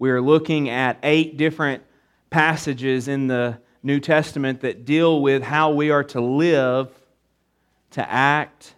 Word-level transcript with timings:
We 0.00 0.08
are 0.08 0.22
looking 0.22 0.70
at 0.70 0.98
eight 1.02 1.36
different 1.36 1.82
passages 2.30 3.06
in 3.06 3.26
the 3.26 3.58
New 3.82 4.00
Testament 4.00 4.62
that 4.62 4.86
deal 4.86 5.20
with 5.20 5.42
how 5.42 5.72
we 5.72 5.90
are 5.90 6.04
to 6.04 6.22
live, 6.22 6.88
to 7.90 8.10
act, 8.10 8.74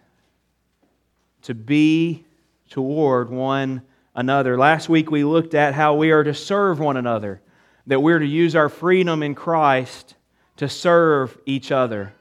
to 1.43 1.53
be 1.55 2.25
toward 2.69 3.29
one 3.29 3.83
another. 4.13 4.57
Last 4.57 4.89
week 4.89 5.09
we 5.11 5.23
looked 5.23 5.53
at 5.53 5.73
how 5.73 5.95
we 5.95 6.11
are 6.11 6.25
to 6.25 6.33
serve 6.33 6.81
one 6.81 6.97
another, 6.97 7.41
that 7.87 8.01
we're 8.01 8.19
to 8.19 8.25
use 8.25 8.53
our 8.53 8.67
freedom 8.67 9.23
in 9.23 9.33
Christ 9.33 10.15
to 10.57 10.67
serve 10.67 11.37
each 11.45 11.71
other. 11.71 12.13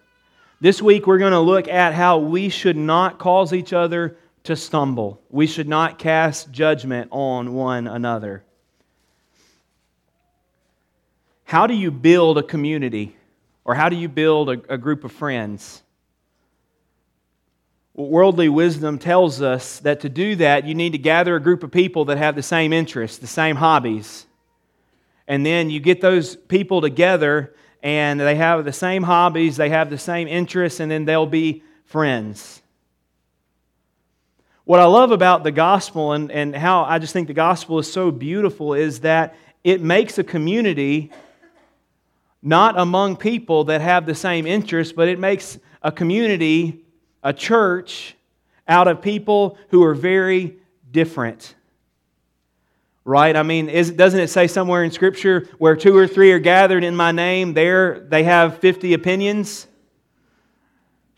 This 0.61 0.80
week 0.80 1.09
we're 1.09 1.19
going 1.19 1.32
to 1.32 1.41
look 1.41 1.66
at 1.66 1.93
how 1.93 2.19
we 2.19 2.48
should 2.50 2.77
not 2.77 3.19
cause 3.19 3.53
each 3.53 3.73
other 3.73 4.16
to 4.45 4.55
stumble. 4.55 5.21
We 5.29 5.48
should 5.48 5.69
not 5.69 5.98
cast 5.98 6.53
judgment 6.53 7.09
on 7.11 7.53
one 7.53 7.89
another. 7.89 8.45
How 11.52 11.66
do 11.66 11.74
you 11.74 11.91
build 11.91 12.38
a 12.38 12.42
community? 12.42 13.15
Or 13.66 13.74
how 13.74 13.91
do 13.91 13.97
you 13.97 14.09
build 14.09 14.48
a, 14.48 14.52
a 14.73 14.79
group 14.79 15.05
of 15.05 15.12
friends? 15.12 15.83
Worldly 17.92 18.48
wisdom 18.48 18.98
tells 18.98 19.42
us 19.42 19.78
that 19.80 20.01
to 20.01 20.09
do 20.09 20.34
that, 20.37 20.65
you 20.65 20.75
need 20.75 20.92
to 20.92 20.98
gather 20.98 21.37
a 21.37 21.41
group 21.41 21.62
of 21.62 21.70
people 21.70 22.06
that 22.06 22.16
have 22.16 22.37
the 22.37 22.42
same 22.42 22.73
interests, 22.73 23.19
the 23.19 23.27
same 23.27 23.56
hobbies. 23.56 24.25
And 25.28 25.45
then 25.45 25.69
you 25.69 25.78
get 25.78 26.01
those 26.01 26.37
people 26.37 26.80
together 26.80 27.55
and 27.83 28.19
they 28.19 28.37
have 28.37 28.64
the 28.64 28.73
same 28.73 29.03
hobbies, 29.03 29.59
they 29.59 29.69
have 29.69 29.91
the 29.91 29.98
same 29.98 30.28
interests, 30.28 30.80
and 30.80 30.91
then 30.91 31.05
they'll 31.05 31.27
be 31.27 31.62
friends. 31.84 32.62
What 34.64 34.80
I 34.80 34.87
love 34.87 35.11
about 35.11 35.45
the 35.45 35.53
gospel 35.53 36.12
and, 36.12 36.33
and 36.33 36.56
how 36.56 36.84
I 36.84 36.98
just 36.98 37.12
think 37.12 37.28
the 37.28 37.34
gospel 37.34 37.78
is 37.78 37.92
so 37.92 38.11
beautiful 38.11 38.73
is 38.73 39.00
that 39.00 39.37
it 39.62 39.83
makes 39.83 40.16
a 40.16 40.25
community 40.25 41.12
not 42.42 42.78
among 42.78 43.17
people 43.17 43.64
that 43.64 43.80
have 43.80 44.05
the 44.05 44.14
same 44.14 44.47
interests, 44.47 44.92
but 44.92 45.08
it 45.08 45.19
makes 45.19 45.58
a 45.80 45.92
community 45.92 46.84
a 47.22 47.33
church 47.33 48.17
out 48.67 48.89
of 48.89 49.00
people 49.00 49.56
who 49.69 49.83
are 49.84 49.94
very 49.94 50.56
different. 50.91 51.55
Right? 53.05 53.34
I 53.34 53.42
mean, 53.42 53.69
is, 53.69 53.91
doesn't 53.91 54.19
it 54.19 54.28
say 54.28 54.47
somewhere 54.47 54.84
in 54.84 54.91
Scripture 54.91 55.48
where 55.58 55.75
two 55.75 55.97
or 55.97 56.06
three 56.06 56.33
are 56.33 56.39
gathered 56.39 56.84
in 56.84 56.94
my 56.94 57.12
name, 57.12 57.55
there 57.55 58.00
they 58.00 58.25
have 58.25 58.58
50 58.58 58.95
opinions? 58.95 59.67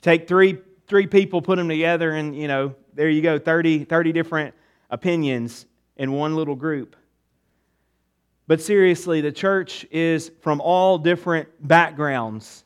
Take 0.01 0.29
three, 0.29 0.59
three 0.87 1.07
people, 1.07 1.43
put 1.43 1.57
them 1.57 1.69
together, 1.69 2.11
and, 2.13 2.37
you 2.37 2.49
know, 2.49 2.75
there 2.95 3.09
you 3.09 3.23
go 3.23 3.39
30, 3.39 3.85
30 3.85 4.13
different 4.13 4.55
opinions 4.91 5.67
in 5.97 6.13
one 6.13 6.37
little 6.37 6.55
group. 6.55 6.97
But 8.47 8.61
seriously, 8.61 9.21
the 9.21 9.33
church 9.33 9.87
is 9.91 10.31
from 10.41 10.61
all 10.61 10.99
different 10.99 11.49
backgrounds 11.67 12.65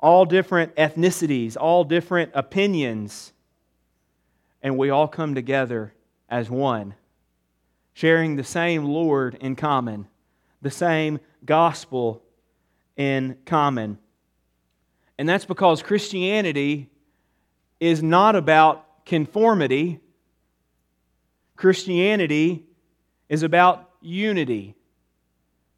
all 0.00 0.24
different 0.24 0.74
ethnicities, 0.76 1.56
all 1.58 1.84
different 1.84 2.30
opinions, 2.34 3.32
and 4.62 4.78
we 4.78 4.90
all 4.90 5.08
come 5.08 5.34
together 5.34 5.92
as 6.28 6.48
one, 6.48 6.94
sharing 7.94 8.36
the 8.36 8.44
same 8.44 8.84
Lord 8.84 9.36
in 9.40 9.56
common, 9.56 10.06
the 10.62 10.70
same 10.70 11.18
gospel 11.44 12.22
in 12.96 13.36
common. 13.44 13.98
And 15.16 15.28
that's 15.28 15.44
because 15.44 15.82
Christianity 15.82 16.90
is 17.80 18.02
not 18.02 18.36
about 18.36 19.04
conformity. 19.04 20.00
Christianity 21.56 22.67
is 23.28 23.42
about 23.42 23.90
unity. 24.00 24.74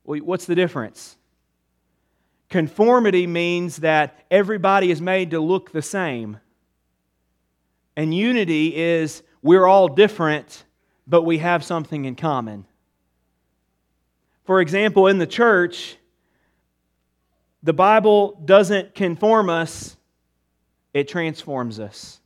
What's 0.04 0.46
the 0.46 0.54
difference? 0.54 1.16
Conformity 2.48 3.26
means 3.26 3.78
that 3.78 4.24
everybody 4.30 4.90
is 4.90 5.00
made 5.00 5.30
to 5.30 5.40
look 5.40 5.70
the 5.70 5.82
same. 5.82 6.38
And 7.96 8.12
unity 8.14 8.74
is 8.76 9.22
we're 9.42 9.66
all 9.66 9.88
different, 9.88 10.64
but 11.06 11.22
we 11.22 11.38
have 11.38 11.64
something 11.64 12.04
in 12.04 12.16
common. 12.16 12.66
For 14.44 14.60
example, 14.60 15.06
in 15.06 15.18
the 15.18 15.26
church, 15.26 15.96
the 17.62 17.72
Bible 17.72 18.40
doesn't 18.44 18.94
conform 18.94 19.48
us, 19.48 19.96
it 20.92 21.08
transforms 21.08 21.78
us. 21.78 22.19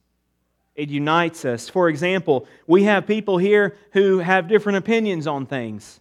It 0.75 0.89
unites 0.89 1.45
us. 1.45 1.69
For 1.69 1.89
example, 1.89 2.47
we 2.67 2.85
have 2.85 3.07
people 3.07 3.39
here 3.39 3.77
who 3.93 4.19
have 4.19 4.49
different 4.49 4.79
opinions 4.79 5.27
on 5.27 5.47
things. 5.47 6.01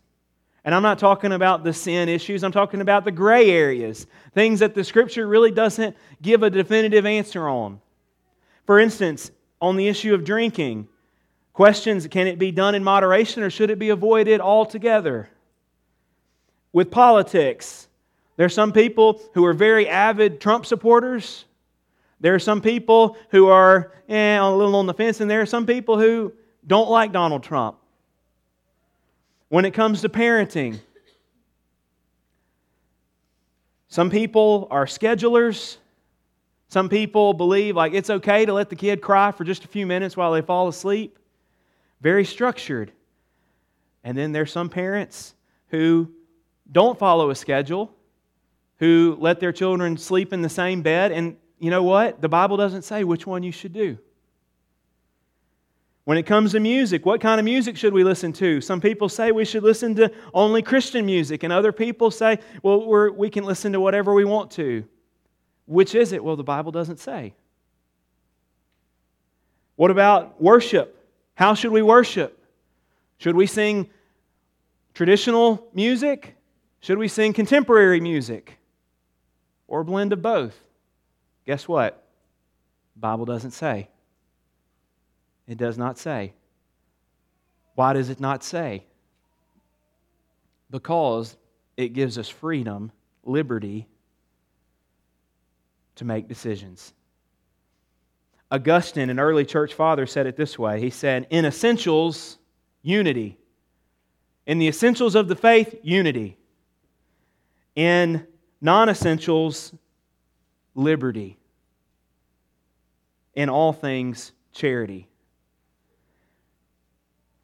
And 0.66 0.74
I'm 0.74 0.82
not 0.82 0.98
talking 0.98 1.34
about 1.34 1.64
the 1.64 1.74
sin 1.74 2.08
issues, 2.08 2.44
I'm 2.44 2.52
talking 2.52 2.82
about 2.82 3.04
the 3.04 3.12
gray 3.12 3.52
areas, 3.52 4.08
things 4.34 4.62
that 4.62 4.74
the 4.74 4.84
scripture 4.84 5.28
really 5.28 5.52
doesn't 5.52 5.96
give 6.22 6.42
a 6.42 6.50
definitive 6.50 7.06
answer 7.06 7.48
on. 7.48 7.82
For 8.66 8.80
instance, 8.80 9.30
on 9.62 9.76
the 9.76 9.90
issue 9.90 10.14
of 10.14 10.24
drinking, 10.24 10.88
questions 11.52 12.08
can 12.08 12.28
it 12.28 12.40
be 12.40 12.52
done 12.52 12.76
in 12.76 12.84
moderation 12.84 13.44
or 13.44 13.50
should 13.50 13.70
it 13.70 13.80
be 13.80 13.90
avoided 13.90 14.40
altogether? 14.40 15.30
With 16.72 16.90
politics, 16.90 17.88
there 18.38 18.46
are 18.46 18.50
some 18.50 18.72
people 18.72 19.22
who 19.34 19.46
are 19.46 19.54
very 19.54 19.88
avid 19.88 20.42
Trump 20.42 20.66
supporters. 20.66 21.46
There 22.24 22.34
are 22.34 22.40
some 22.40 22.62
people 22.62 23.18
who 23.32 23.48
are 23.48 23.92
eh, 24.08 24.38
a 24.38 24.50
little 24.50 24.78
on 24.78 24.86
the 24.86 24.94
fence, 24.94 25.20
and 25.20 25.30
there 25.30 25.42
are 25.42 25.46
some 25.46 25.66
people 25.66 26.00
who 26.00 26.32
don't 26.66 26.90
like 26.90 27.12
Donald 27.12 27.44
Trump 27.44 27.76
when 29.50 29.66
it 29.66 29.72
comes 29.72 30.00
to 30.04 30.10
parenting. 30.10 30.80
Some 33.90 34.10
people 34.10 34.70
are 34.72 34.86
schedulers. 34.86 35.76
Some 36.70 36.88
people 36.88 37.34
believe 37.34 37.76
like 37.76 37.92
it's 37.94 38.10
okay 38.10 38.46
to 38.46 38.54
let 38.54 38.70
the 38.70 38.78
kid 38.78 39.02
cry 39.02 39.34
for 39.34 39.44
just 39.44 39.66
a 39.66 39.68
few 39.68 39.86
minutes 39.86 40.16
while 40.16 40.32
they 40.32 40.42
fall 40.42 40.70
asleep. 40.70 41.20
Very 42.00 42.24
structured. 42.24 42.94
And 44.06 44.18
then 44.18 44.32
there's 44.32 44.52
some 44.54 44.70
parents 44.70 45.36
who 45.68 46.10
don't 46.72 46.98
follow 46.98 47.32
a 47.32 47.36
schedule, 47.36 47.94
who 48.78 49.18
let 49.20 49.42
their 49.42 49.52
children 49.52 49.98
sleep 49.98 50.32
in 50.32 50.42
the 50.42 50.48
same 50.48 50.82
bed. 50.82 51.12
And 51.12 51.36
you 51.60 51.70
know 51.70 51.84
what? 51.84 52.22
The 52.22 52.30
Bible 52.30 52.58
doesn't 52.58 52.84
say 52.84 53.04
which 53.04 53.26
one 53.26 53.44
you 53.44 53.52
should 53.52 53.74
do. 53.74 53.98
When 56.06 56.18
it 56.18 56.24
comes 56.24 56.52
to 56.52 56.60
music, 56.60 57.06
what 57.06 57.22
kind 57.22 57.40
of 57.40 57.46
music 57.46 57.78
should 57.78 57.94
we 57.94 58.04
listen 58.04 58.34
to? 58.34 58.60
Some 58.60 58.82
people 58.82 59.08
say 59.08 59.32
we 59.32 59.46
should 59.46 59.64
listen 59.64 59.96
to 59.96 60.12
only 60.34 60.62
Christian 60.62 61.06
music, 61.06 61.44
and 61.44 61.54
other 61.54 61.72
people 61.72 62.12
say, 62.12 62.40
well, 62.62 63.12
we 63.12 63.30
can 63.30 63.46
listen 63.46 63.72
to 63.72 63.80
whatever 63.80 64.14
we 64.14 64.26
want 64.26 64.52
to. 64.52 64.84
Which 65.66 65.96
is 65.96 66.12
it? 66.12 66.22
Well, 66.22 66.36
the 66.36 66.44
Bible 66.44 66.74
doesn't 66.74 67.00
say. 67.00 67.34
What 69.78 69.92
about 69.92 70.42
worship? 70.42 71.00
How 71.36 71.54
should 71.54 71.72
we 71.72 71.82
worship? 71.82 72.38
Should 73.18 73.36
we 73.38 73.48
sing 73.48 73.90
traditional 74.94 75.66
music? 75.74 76.36
Should 76.82 76.98
we 76.98 77.08
sing 77.08 77.32
contemporary 77.32 78.02
music? 78.02 78.58
Or 79.70 79.80
a 79.80 79.86
blend 79.86 80.12
of 80.12 80.22
both? 80.22 80.60
Guess 81.46 81.68
what? 81.68 82.08
Bible 82.96 83.26
doesn't 83.26 83.52
say. 83.52 83.90
It 85.48 85.58
does 85.58 85.78
not 85.78 85.98
say. 85.98 86.34
Why 87.76 87.94
does 87.94 88.10
it 88.10 88.20
not 88.20 88.44
say? 88.44 88.86
Because 90.70 91.36
it 91.76 91.90
gives 91.90 92.18
us 92.18 92.30
freedom, 92.30 92.92
liberty 93.24 93.88
to 95.96 96.06
make 96.06 96.28
decisions. 96.28 96.94
Augustine, 98.52 99.10
an 99.10 99.20
early 99.20 99.46
church 99.46 99.74
father, 99.74 100.06
said 100.06 100.28
it 100.28 100.38
this 100.38 100.58
way 100.60 100.80
He 100.80 100.90
said, 100.90 101.28
In 101.30 101.46
essentials, 101.46 102.38
unity. 102.82 103.38
In 104.46 104.60
the 104.60 104.68
essentials 104.68 105.16
of 105.16 105.28
the 105.28 105.36
faith, 105.36 105.76
unity. 105.82 106.38
In 107.76 108.28
non 108.62 108.90
essentials, 108.90 109.74
liberty. 110.76 111.38
In 113.36 113.50
all 113.50 113.74
things, 113.74 114.32
charity. 114.52 115.08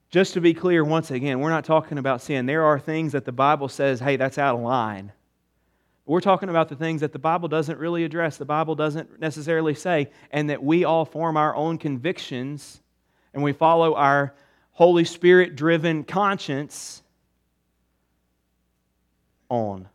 Just 0.10 0.34
to 0.34 0.42
be 0.42 0.54
clear, 0.54 0.84
once 0.84 1.12
again, 1.12 1.40
we're 1.40 1.50
not 1.50 1.66
talking 1.66 1.98
about 1.98 2.22
sin. 2.22 2.46
There 2.46 2.64
are 2.64 2.80
things 2.80 3.12
that 3.12 3.26
the 3.26 3.32
Bible 3.32 3.68
says, 3.68 4.00
hey, 4.00 4.16
that's 4.16 4.38
out 4.38 4.56
of 4.56 4.62
line. 4.62 5.12
We're 6.06 6.22
talking 6.22 6.50
about 6.50 6.70
the 6.70 6.76
things 6.76 7.02
that 7.02 7.14
the 7.14 7.20
Bible 7.20 7.48
doesn't 7.48 7.78
really 7.78 8.04
address, 8.04 8.38
the 8.38 8.46
Bible 8.46 8.74
doesn't 8.74 9.20
necessarily 9.20 9.76
say, 9.76 10.10
and 10.32 10.50
that 10.50 10.64
we 10.64 10.84
all 10.84 11.06
form 11.06 11.38
our 11.38 11.56
own 11.56 11.78
convictions 11.78 12.82
and 13.36 13.44
we 13.44 13.54
follow 13.54 13.94
our 13.94 14.34
Holy 14.72 15.06
Spirit 15.06 15.56
driven 15.56 16.04
conscience 16.04 17.04
on. 19.50 19.88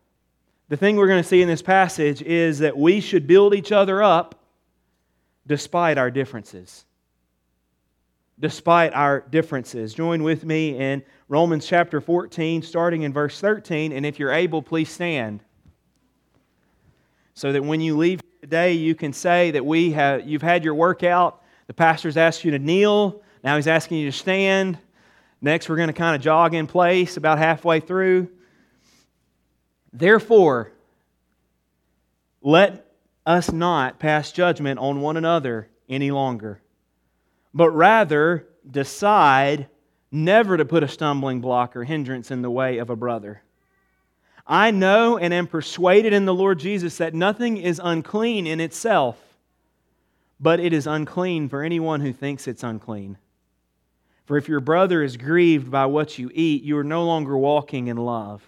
The 0.70 0.76
thing 0.78 0.96
we're 0.96 1.08
going 1.08 1.22
to 1.22 1.28
see 1.28 1.42
in 1.42 1.48
this 1.48 1.60
passage 1.62 2.22
is 2.22 2.60
that 2.60 2.76
we 2.76 3.00
should 3.00 3.26
build 3.26 3.54
each 3.54 3.70
other 3.70 4.02
up 4.02 4.34
despite 5.46 5.98
our 5.98 6.10
differences. 6.10 6.86
despite 8.38 8.92
our 8.94 9.20
differences. 9.20 9.94
Join 9.94 10.22
with 10.22 10.44
me 10.44 10.76
in 10.76 11.02
Romans 11.28 11.66
chapter 11.66 12.00
14, 12.00 12.62
starting 12.62 13.02
in 13.02 13.12
verse 13.12 13.40
13. 13.40 13.92
And 13.92 14.04
if 14.04 14.18
you're 14.18 14.32
able, 14.32 14.62
please 14.62 14.90
stand. 14.90 15.40
So 17.34 17.52
that 17.52 17.62
when 17.62 17.80
you 17.80 17.96
leave 17.96 18.20
today, 18.40 18.72
you 18.72 18.94
can 18.94 19.12
say 19.12 19.52
that 19.52 19.64
we 19.64 19.92
have, 19.92 20.26
you've 20.26 20.42
had 20.42 20.64
your 20.64 20.74
workout. 20.74 21.42
The 21.66 21.74
pastor's 21.74 22.16
asked 22.16 22.44
you 22.44 22.50
to 22.52 22.58
kneel. 22.58 23.22
Now 23.42 23.56
he's 23.56 23.66
asking 23.66 23.98
you 23.98 24.10
to 24.10 24.16
stand. 24.16 24.78
Next, 25.40 25.68
we're 25.68 25.76
going 25.76 25.88
to 25.88 25.92
kind 25.92 26.16
of 26.16 26.22
jog 26.22 26.54
in 26.54 26.66
place 26.66 27.16
about 27.16 27.38
halfway 27.38 27.80
through. 27.80 28.30
Therefore, 29.94 30.72
let 32.42 32.86
us 33.24 33.50
not 33.50 33.98
pass 33.98 34.32
judgment 34.32 34.78
on 34.78 35.00
one 35.00 35.16
another 35.16 35.68
any 35.88 36.10
longer 36.10 36.60
but 37.54 37.70
rather 37.70 38.46
decide 38.68 39.68
never 40.10 40.56
to 40.56 40.64
put 40.64 40.82
a 40.82 40.88
stumbling 40.88 41.40
block 41.40 41.76
or 41.76 41.84
hindrance 41.84 42.30
in 42.30 42.42
the 42.42 42.50
way 42.50 42.78
of 42.78 42.90
a 42.90 42.96
brother. 42.96 43.42
I 44.46 44.72
know 44.72 45.16
and 45.16 45.32
am 45.32 45.46
persuaded 45.46 46.12
in 46.12 46.26
the 46.26 46.34
Lord 46.34 46.58
Jesus 46.58 46.98
that 46.98 47.14
nothing 47.14 47.56
is 47.56 47.80
unclean 47.82 48.46
in 48.46 48.60
itself, 48.60 49.16
but 50.38 50.60
it 50.60 50.72
is 50.72 50.86
unclean 50.86 51.48
for 51.48 51.62
anyone 51.62 52.00
who 52.00 52.12
thinks 52.12 52.46
it's 52.46 52.64
unclean. 52.64 53.16
For 54.26 54.36
if 54.36 54.48
your 54.48 54.60
brother 54.60 55.02
is 55.02 55.16
grieved 55.16 55.70
by 55.70 55.86
what 55.86 56.18
you 56.18 56.30
eat, 56.34 56.62
you 56.62 56.76
are 56.76 56.84
no 56.84 57.04
longer 57.04 57.36
walking 57.38 57.86
in 57.86 57.96
love. 57.96 58.42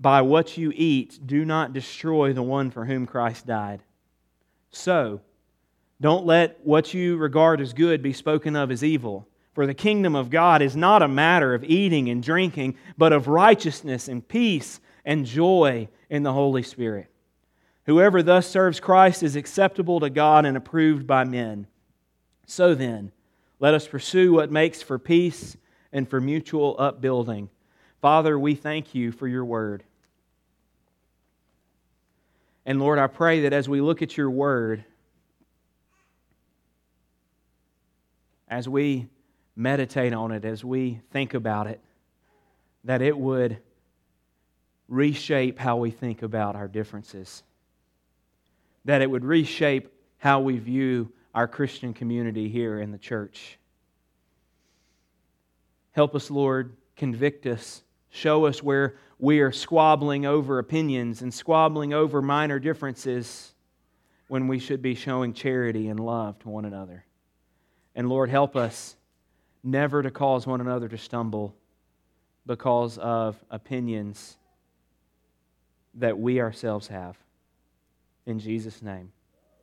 By 0.00 0.22
what 0.22 0.56
you 0.56 0.72
eat, 0.74 1.20
do 1.26 1.44
not 1.44 1.74
destroy 1.74 2.32
the 2.32 2.42
one 2.42 2.70
for 2.70 2.86
whom 2.86 3.06
Christ 3.06 3.46
died. 3.46 3.82
So, 4.70 5.20
don't 6.00 6.24
let 6.24 6.58
what 6.64 6.94
you 6.94 7.18
regard 7.18 7.60
as 7.60 7.74
good 7.74 8.02
be 8.02 8.14
spoken 8.14 8.56
of 8.56 8.70
as 8.70 8.82
evil. 8.82 9.28
For 9.52 9.66
the 9.66 9.74
kingdom 9.74 10.14
of 10.14 10.30
God 10.30 10.62
is 10.62 10.74
not 10.74 11.02
a 11.02 11.08
matter 11.08 11.52
of 11.52 11.64
eating 11.64 12.08
and 12.08 12.22
drinking, 12.22 12.76
but 12.96 13.12
of 13.12 13.28
righteousness 13.28 14.08
and 14.08 14.26
peace 14.26 14.80
and 15.04 15.26
joy 15.26 15.88
in 16.08 16.22
the 16.22 16.32
Holy 16.32 16.62
Spirit. 16.62 17.08
Whoever 17.84 18.22
thus 18.22 18.46
serves 18.46 18.80
Christ 18.80 19.22
is 19.22 19.36
acceptable 19.36 20.00
to 20.00 20.08
God 20.08 20.46
and 20.46 20.56
approved 20.56 21.06
by 21.06 21.24
men. 21.24 21.66
So 22.46 22.74
then, 22.74 23.12
let 23.58 23.74
us 23.74 23.86
pursue 23.86 24.32
what 24.32 24.50
makes 24.50 24.80
for 24.80 24.98
peace 24.98 25.56
and 25.92 26.08
for 26.08 26.20
mutual 26.20 26.76
upbuilding. 26.78 27.50
Father, 28.00 28.38
we 28.38 28.54
thank 28.54 28.94
you 28.94 29.12
for 29.12 29.28
your 29.28 29.44
word. 29.44 29.82
And 32.66 32.78
Lord, 32.78 32.98
I 32.98 33.06
pray 33.06 33.42
that 33.42 33.52
as 33.52 33.68
we 33.68 33.80
look 33.80 34.02
at 34.02 34.16
your 34.16 34.30
word, 34.30 34.84
as 38.48 38.68
we 38.68 39.08
meditate 39.56 40.12
on 40.12 40.32
it, 40.32 40.44
as 40.44 40.64
we 40.64 41.00
think 41.10 41.34
about 41.34 41.66
it, 41.66 41.80
that 42.84 43.02
it 43.02 43.16
would 43.16 43.58
reshape 44.88 45.58
how 45.58 45.76
we 45.76 45.90
think 45.90 46.22
about 46.22 46.56
our 46.56 46.68
differences, 46.68 47.42
that 48.84 49.02
it 49.02 49.10
would 49.10 49.24
reshape 49.24 49.92
how 50.18 50.40
we 50.40 50.58
view 50.58 51.12
our 51.34 51.46
Christian 51.46 51.94
community 51.94 52.48
here 52.48 52.80
in 52.80 52.90
the 52.90 52.98
church. 52.98 53.58
Help 55.92 56.14
us, 56.14 56.30
Lord, 56.30 56.76
convict 56.96 57.46
us, 57.46 57.82
show 58.10 58.46
us 58.46 58.62
where 58.62 58.96
we 59.18 59.40
are 59.40 59.52
squabbling 59.52 60.26
over 60.26 60.58
opinions 60.58 61.22
and 61.22 61.32
squabbling 61.32 61.92
over 61.92 62.20
minor 62.20 62.58
differences 62.58 63.54
when 64.28 64.48
we 64.48 64.58
should 64.58 64.82
be 64.82 64.94
showing 64.94 65.32
charity 65.32 65.88
and 65.88 65.98
love 65.98 66.38
to 66.40 66.48
one 66.48 66.64
another. 66.64 67.04
And 67.94 68.08
Lord, 68.08 68.30
help 68.30 68.56
us 68.56 68.96
never 69.62 70.02
to 70.02 70.10
cause 70.10 70.46
one 70.46 70.60
another 70.60 70.88
to 70.88 70.98
stumble 70.98 71.54
because 72.46 72.98
of 72.98 73.36
opinions 73.50 74.36
that 75.94 76.18
we 76.18 76.40
ourselves 76.40 76.88
have. 76.88 77.16
In 78.26 78.38
Jesus' 78.38 78.82
name, 78.82 79.12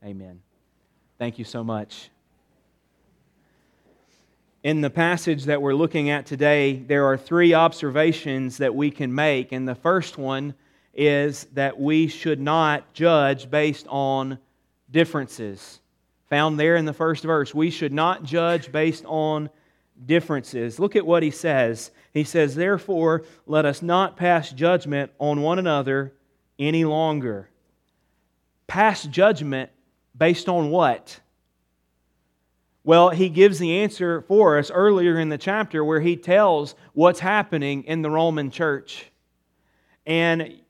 amen. 0.03 0.41
Thank 1.17 1.39
you 1.39 1.45
so 1.45 1.63
much. 1.63 2.09
In 4.67 4.81
the 4.81 4.89
passage 4.89 5.45
that 5.45 5.61
we're 5.61 5.73
looking 5.73 6.09
at 6.09 6.25
today, 6.25 6.73
there 6.75 7.05
are 7.05 7.15
three 7.15 7.53
observations 7.53 8.57
that 8.57 8.75
we 8.75 8.91
can 8.91 9.15
make. 9.15 9.53
And 9.53 9.65
the 9.65 9.75
first 9.75 10.17
one 10.17 10.55
is 10.93 11.45
that 11.53 11.79
we 11.79 12.09
should 12.09 12.41
not 12.41 12.93
judge 12.93 13.49
based 13.49 13.87
on 13.87 14.37
differences 14.91 15.79
found 16.29 16.59
there 16.59 16.75
in 16.75 16.85
the 16.85 16.93
first 16.93 17.23
verse. 17.23 17.53
We 17.53 17.69
should 17.69 17.93
not 17.93 18.23
judge 18.23 18.71
based 18.71 19.05
on 19.05 19.49
differences. 20.05 20.79
Look 20.79 20.95
at 20.95 21.05
what 21.05 21.23
he 21.23 21.31
says. 21.31 21.91
He 22.13 22.23
says, 22.23 22.55
Therefore, 22.55 23.23
let 23.45 23.65
us 23.65 23.81
not 23.81 24.17
pass 24.17 24.51
judgment 24.51 25.11
on 25.19 25.41
one 25.41 25.59
another 25.59 26.13
any 26.59 26.85
longer. 26.85 27.49
Pass 28.67 29.03
judgment 29.03 29.71
based 30.17 30.49
on 30.49 30.69
what? 30.69 31.19
Well, 32.87 33.09
he 33.09 33.27
gives 33.27 33.59
the 33.59 33.79
answer 33.79 34.21
for 34.21 34.57
us 34.57 34.71
earlier 34.71 35.19
in 35.19 35.27
the 35.27 35.37
chapter 35.37 35.83
where 35.83 35.99
he 35.99 36.15
tells 36.15 36.73
what's 36.93 37.19
happening 37.19 37.83
in 37.83 38.01
the 38.01 38.09
Roman 38.09 38.49
church. 38.49 39.11
And 40.05 40.61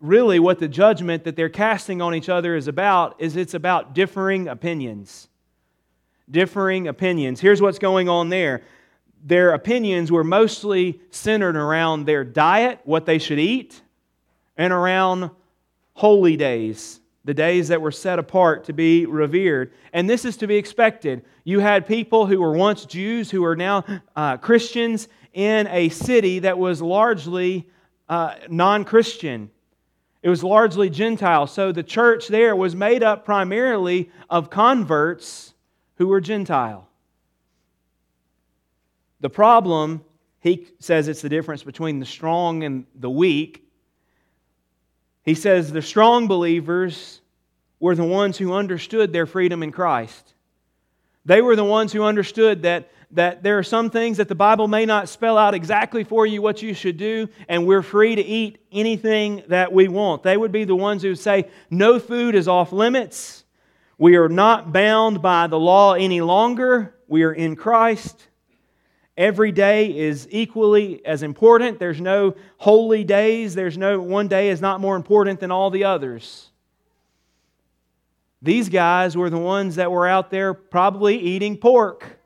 really 0.00 0.40
what 0.40 0.58
the 0.58 0.66
judgment 0.66 1.22
that 1.22 1.36
they're 1.36 1.48
casting 1.48 2.02
on 2.02 2.12
each 2.12 2.28
other 2.28 2.56
is 2.56 2.66
about 2.66 3.14
is 3.20 3.36
it's 3.36 3.54
about 3.54 3.94
differing 3.94 4.48
opinions. 4.48 5.28
Differing 6.28 6.88
opinions. 6.88 7.38
Here's 7.38 7.62
what's 7.62 7.78
going 7.78 8.08
on 8.08 8.30
there. 8.30 8.62
Their 9.22 9.52
opinions 9.52 10.10
were 10.10 10.24
mostly 10.24 11.00
centered 11.12 11.54
around 11.54 12.04
their 12.04 12.24
diet, 12.24 12.80
what 12.82 13.06
they 13.06 13.20
should 13.20 13.38
eat, 13.38 13.80
and 14.56 14.72
around 14.72 15.30
holy 15.92 16.36
days, 16.36 16.98
the 17.24 17.34
days 17.34 17.68
that 17.68 17.80
were 17.80 17.90
set 17.90 18.18
apart 18.18 18.64
to 18.64 18.72
be 18.72 19.06
revered. 19.06 19.72
And 19.92 20.08
this 20.08 20.24
is 20.24 20.36
to 20.38 20.46
be 20.46 20.56
expected. 20.56 21.24
You 21.44 21.60
had 21.60 21.86
people 21.86 22.26
who 22.26 22.40
were 22.40 22.52
once 22.52 22.84
Jews 22.84 23.30
who 23.30 23.44
are 23.44 23.56
now 23.56 23.84
uh, 24.14 24.36
Christians 24.36 25.08
in 25.32 25.66
a 25.68 25.88
city 25.88 26.40
that 26.40 26.58
was 26.58 26.82
largely 26.82 27.68
uh, 28.08 28.34
non 28.48 28.84
Christian. 28.84 29.50
It 30.22 30.28
was 30.28 30.44
largely 30.44 30.88
Gentile. 30.90 31.46
So 31.46 31.72
the 31.72 31.82
church 31.82 32.28
there 32.28 32.54
was 32.56 32.74
made 32.74 33.02
up 33.02 33.24
primarily 33.24 34.10
of 34.30 34.50
converts 34.50 35.54
who 35.96 36.08
were 36.08 36.20
Gentile. 36.20 36.88
The 39.20 39.30
problem, 39.30 40.04
he 40.40 40.66
says 40.78 41.08
it's 41.08 41.22
the 41.22 41.28
difference 41.28 41.62
between 41.62 42.00
the 42.00 42.06
strong 42.06 42.62
and 42.62 42.86
the 42.94 43.10
weak. 43.10 43.66
He 45.24 45.34
says 45.34 45.72
the 45.72 45.82
strong 45.82 46.26
believers 46.26 47.22
were 47.80 47.94
the 47.94 48.04
ones 48.04 48.38
who 48.38 48.52
understood 48.52 49.12
their 49.12 49.26
freedom 49.26 49.62
in 49.62 49.72
Christ. 49.72 50.34
They 51.24 51.40
were 51.40 51.56
the 51.56 51.64
ones 51.64 51.92
who 51.92 52.02
understood 52.02 52.62
that 52.62 52.90
that 53.14 53.44
there 53.44 53.58
are 53.58 53.62
some 53.62 53.90
things 53.90 54.16
that 54.16 54.28
the 54.28 54.34
Bible 54.34 54.66
may 54.66 54.84
not 54.84 55.08
spell 55.08 55.38
out 55.38 55.54
exactly 55.54 56.02
for 56.02 56.26
you 56.26 56.42
what 56.42 56.62
you 56.62 56.74
should 56.74 56.96
do, 56.96 57.28
and 57.48 57.64
we're 57.66 57.82
free 57.82 58.16
to 58.16 58.22
eat 58.22 58.58
anything 58.72 59.44
that 59.48 59.72
we 59.72 59.86
want. 59.86 60.24
They 60.24 60.36
would 60.36 60.50
be 60.50 60.64
the 60.64 60.74
ones 60.74 61.02
who 61.02 61.14
say, 61.14 61.48
No 61.70 62.00
food 62.00 62.34
is 62.34 62.48
off 62.48 62.72
limits. 62.72 63.44
We 63.98 64.16
are 64.16 64.28
not 64.28 64.72
bound 64.72 65.22
by 65.22 65.46
the 65.46 65.58
law 65.58 65.94
any 65.94 66.20
longer. 66.20 66.96
We 67.06 67.22
are 67.22 67.32
in 67.32 67.54
Christ. 67.54 68.26
Every 69.16 69.52
day 69.52 69.96
is 69.96 70.26
equally 70.32 71.04
as 71.06 71.22
important. 71.22 71.78
There's 71.78 72.00
no 72.00 72.34
holy 72.56 73.04
days. 73.04 73.54
There's 73.54 73.78
no 73.78 74.00
one 74.00 74.26
day 74.26 74.48
is 74.48 74.60
not 74.60 74.80
more 74.80 74.96
important 74.96 75.38
than 75.38 75.52
all 75.52 75.70
the 75.70 75.84
others. 75.84 76.50
These 78.44 78.68
guys 78.68 79.16
were 79.16 79.30
the 79.30 79.38
ones 79.38 79.76
that 79.76 79.90
were 79.90 80.06
out 80.06 80.30
there 80.30 80.52
probably 80.52 81.18
eating 81.18 81.56
pork. 81.56 82.18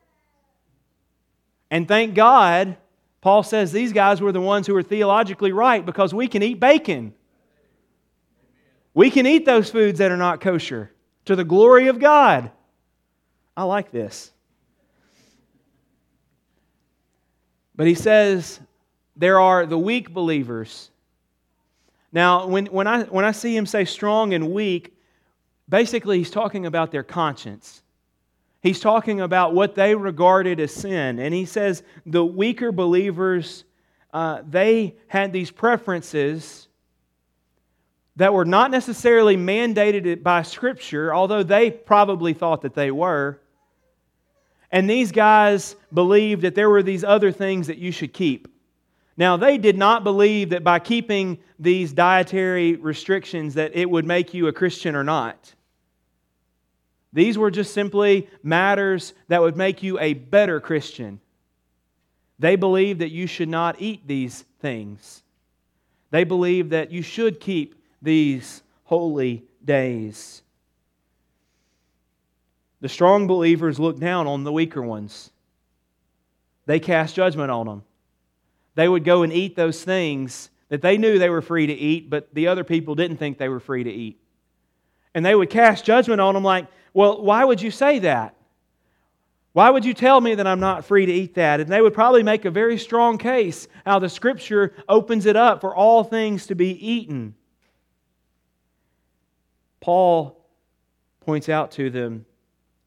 And 1.71 1.87
thank 1.87 2.17
God, 2.17 2.77
Paul 3.21 3.45
says 3.45 3.71
these 3.71 3.93
guys 3.93 4.21
were 4.21 4.33
the 4.33 4.41
ones 4.41 4.67
who 4.67 4.75
were 4.75 4.83
theologically 4.83 5.53
right 5.53 5.87
because 5.87 6.13
we 6.13 6.27
can 6.27 6.43
eat 6.43 6.59
bacon. 6.59 7.15
We 8.95 9.13
can 9.13 9.29
eat 9.29 9.45
those 9.45 9.71
foods 9.71 10.01
that 10.01 10.11
are 10.11 10.17
not 10.17 10.41
kosher 10.41 10.91
to 11.27 11.37
the 11.37 11.45
glory 11.45 11.87
of 11.87 12.01
God. 12.01 12.51
I 13.57 13.63
like 13.63 13.93
this. 13.93 14.33
But 17.77 17.87
he 17.87 17.95
says 17.95 18.59
there 19.15 19.39
are 19.39 19.67
the 19.67 19.79
weak 19.79 20.13
believers. 20.13 20.91
Now, 22.11 22.49
when, 22.49 22.67
when, 22.67 22.89
I, 22.89 23.05
when 23.05 23.25
I 23.25 23.31
see 23.31 23.57
him 23.57 23.67
say 23.67 23.85
strong 23.85 24.35
and 24.35 24.51
weak, 24.51 24.98
basically 25.69 26.19
he's 26.19 26.31
talking 26.31 26.67
about 26.67 26.91
their 26.91 27.03
conscience. 27.03 27.83
He's 28.61 28.81
talking 28.81 29.21
about 29.21 29.55
what 29.55 29.75
they 29.75 29.95
regarded 29.95 30.59
as 30.61 30.75
sin. 30.75 31.19
And 31.19 31.33
he 31.33 31.45
says 31.45 31.83
the 32.07 32.25
weaker 32.25 32.73
believers, 32.73 33.65
uh, 34.13 34.43
they 34.49 34.97
had 35.07 35.33
these 35.33 35.51
preferences 35.51 36.69
that 38.17 38.35
were 38.35 38.45
not 38.45 38.73
necessarily 38.73 39.37
mandated 39.37 40.25
by 40.25 40.43
Scripture, 40.43 41.15
although 41.15 41.45
they 41.45 41.71
probably 41.71 42.35
thought 42.35 42.63
that 42.63 42.75
they 42.75 42.91
were. 42.91 43.41
And 44.73 44.91
these 44.91 45.13
guys 45.13 45.77
believed 45.95 46.43
that 46.43 46.57
there 46.57 46.69
were 46.69 46.83
these 46.83 47.05
other 47.05 47.31
things 47.31 47.69
that 47.69 47.79
you 47.79 47.93
should 47.93 48.13
keep. 48.13 48.49
Now, 49.17 49.37
they 49.37 49.57
did 49.57 49.79
not 49.79 50.05
believe 50.05 50.51
that 50.51 50.65
by 50.65 50.79
keeping 50.79 51.39
these 51.59 51.93
dietary 51.93 52.75
restrictions 52.75 53.55
that 53.55 53.75
it 53.75 53.89
would 53.89 54.05
make 54.05 54.35
you 54.35 54.49
a 54.49 54.53
Christian 54.53 54.95
or 54.95 55.05
not. 55.05 55.55
These 57.13 57.39
were 57.39 57.51
just 57.51 57.73
simply 57.73 58.29
matters 58.43 59.15
that 59.29 59.41
would 59.41 59.57
make 59.57 59.83
you 59.83 59.99
a 59.99 60.15
better 60.15 60.61
Christian. 60.61 61.21
They 62.39 62.57
believed 62.57 63.01
that 63.01 63.11
you 63.11 63.27
should 63.27 63.49
not 63.49 63.81
eat 63.81 64.07
these 64.07 64.45
things. 64.61 65.23
They 66.11 66.25
believed 66.25 66.71
that 66.71 66.91
you 66.91 67.03
should 67.03 67.41
keep 67.41 67.75
these 68.01 68.63
holy 68.85 69.45
days. 69.65 70.43
The 72.81 72.89
strong 72.89 73.27
believers 73.27 73.81
look 73.81 73.99
down 73.99 74.27
on 74.27 74.45
the 74.45 74.53
weaker 74.53 74.83
ones. 74.83 75.31
They 76.67 76.79
cast 76.79 77.17
judgment 77.17 77.51
on 77.51 77.67
them 77.67 77.83
they 78.79 78.89
would 78.89 79.03
go 79.03 79.25
and 79.25 79.33
eat 79.33 79.57
those 79.57 79.83
things 79.83 80.51
that 80.69 80.83
they 80.83 80.99
knew 80.99 81.19
they 81.19 81.31
were 81.31 81.43
free 81.43 81.67
to 81.67 81.73
eat, 81.73 82.09
but 82.09 82.33
the 82.33 82.47
other 82.47 82.63
people 82.63 82.95
didn't 82.95 83.17
think 83.17 83.37
they 83.37 83.49
were 83.49 83.59
free 83.59 83.83
to 83.83 83.91
eat. 83.91 84.21
And 85.17 85.27
they 85.27 85.35
would 85.35 85.51
cast 85.51 85.85
judgment 85.85 86.21
on 86.21 86.35
them 86.35 86.45
like, 86.45 86.69
well, 86.99 87.23
why 87.23 87.45
would 87.45 87.63
you 87.63 87.71
say 87.71 88.01
that? 88.01 88.35
Why 89.53 89.71
would 89.71 89.85
you 89.85 89.95
tell 89.95 90.21
me 90.21 90.35
that 90.35 90.49
I'm 90.49 90.59
not 90.59 90.85
free 90.85 91.07
to 91.07 91.13
eat 91.13 91.35
that? 91.35 91.61
And 91.61 91.71
they 91.71 91.81
would 91.81 91.95
probably 91.95 92.25
make 92.25 92.45
a 92.45 92.51
very 92.51 92.77
strong 92.77 93.19
case 93.19 93.69
how 93.87 94.01
the 94.01 94.09
scripture 94.09 94.75
opens 94.89 95.25
it 95.25 95.37
up 95.37 95.61
for 95.61 95.77
all 95.77 96.03
things 96.03 96.49
to 96.49 96.57
be 96.57 96.71
eaten. 96.85 97.37
Paul 99.79 100.45
points 101.21 101.49
out 101.49 101.71
to 101.73 101.89
them 101.89 102.27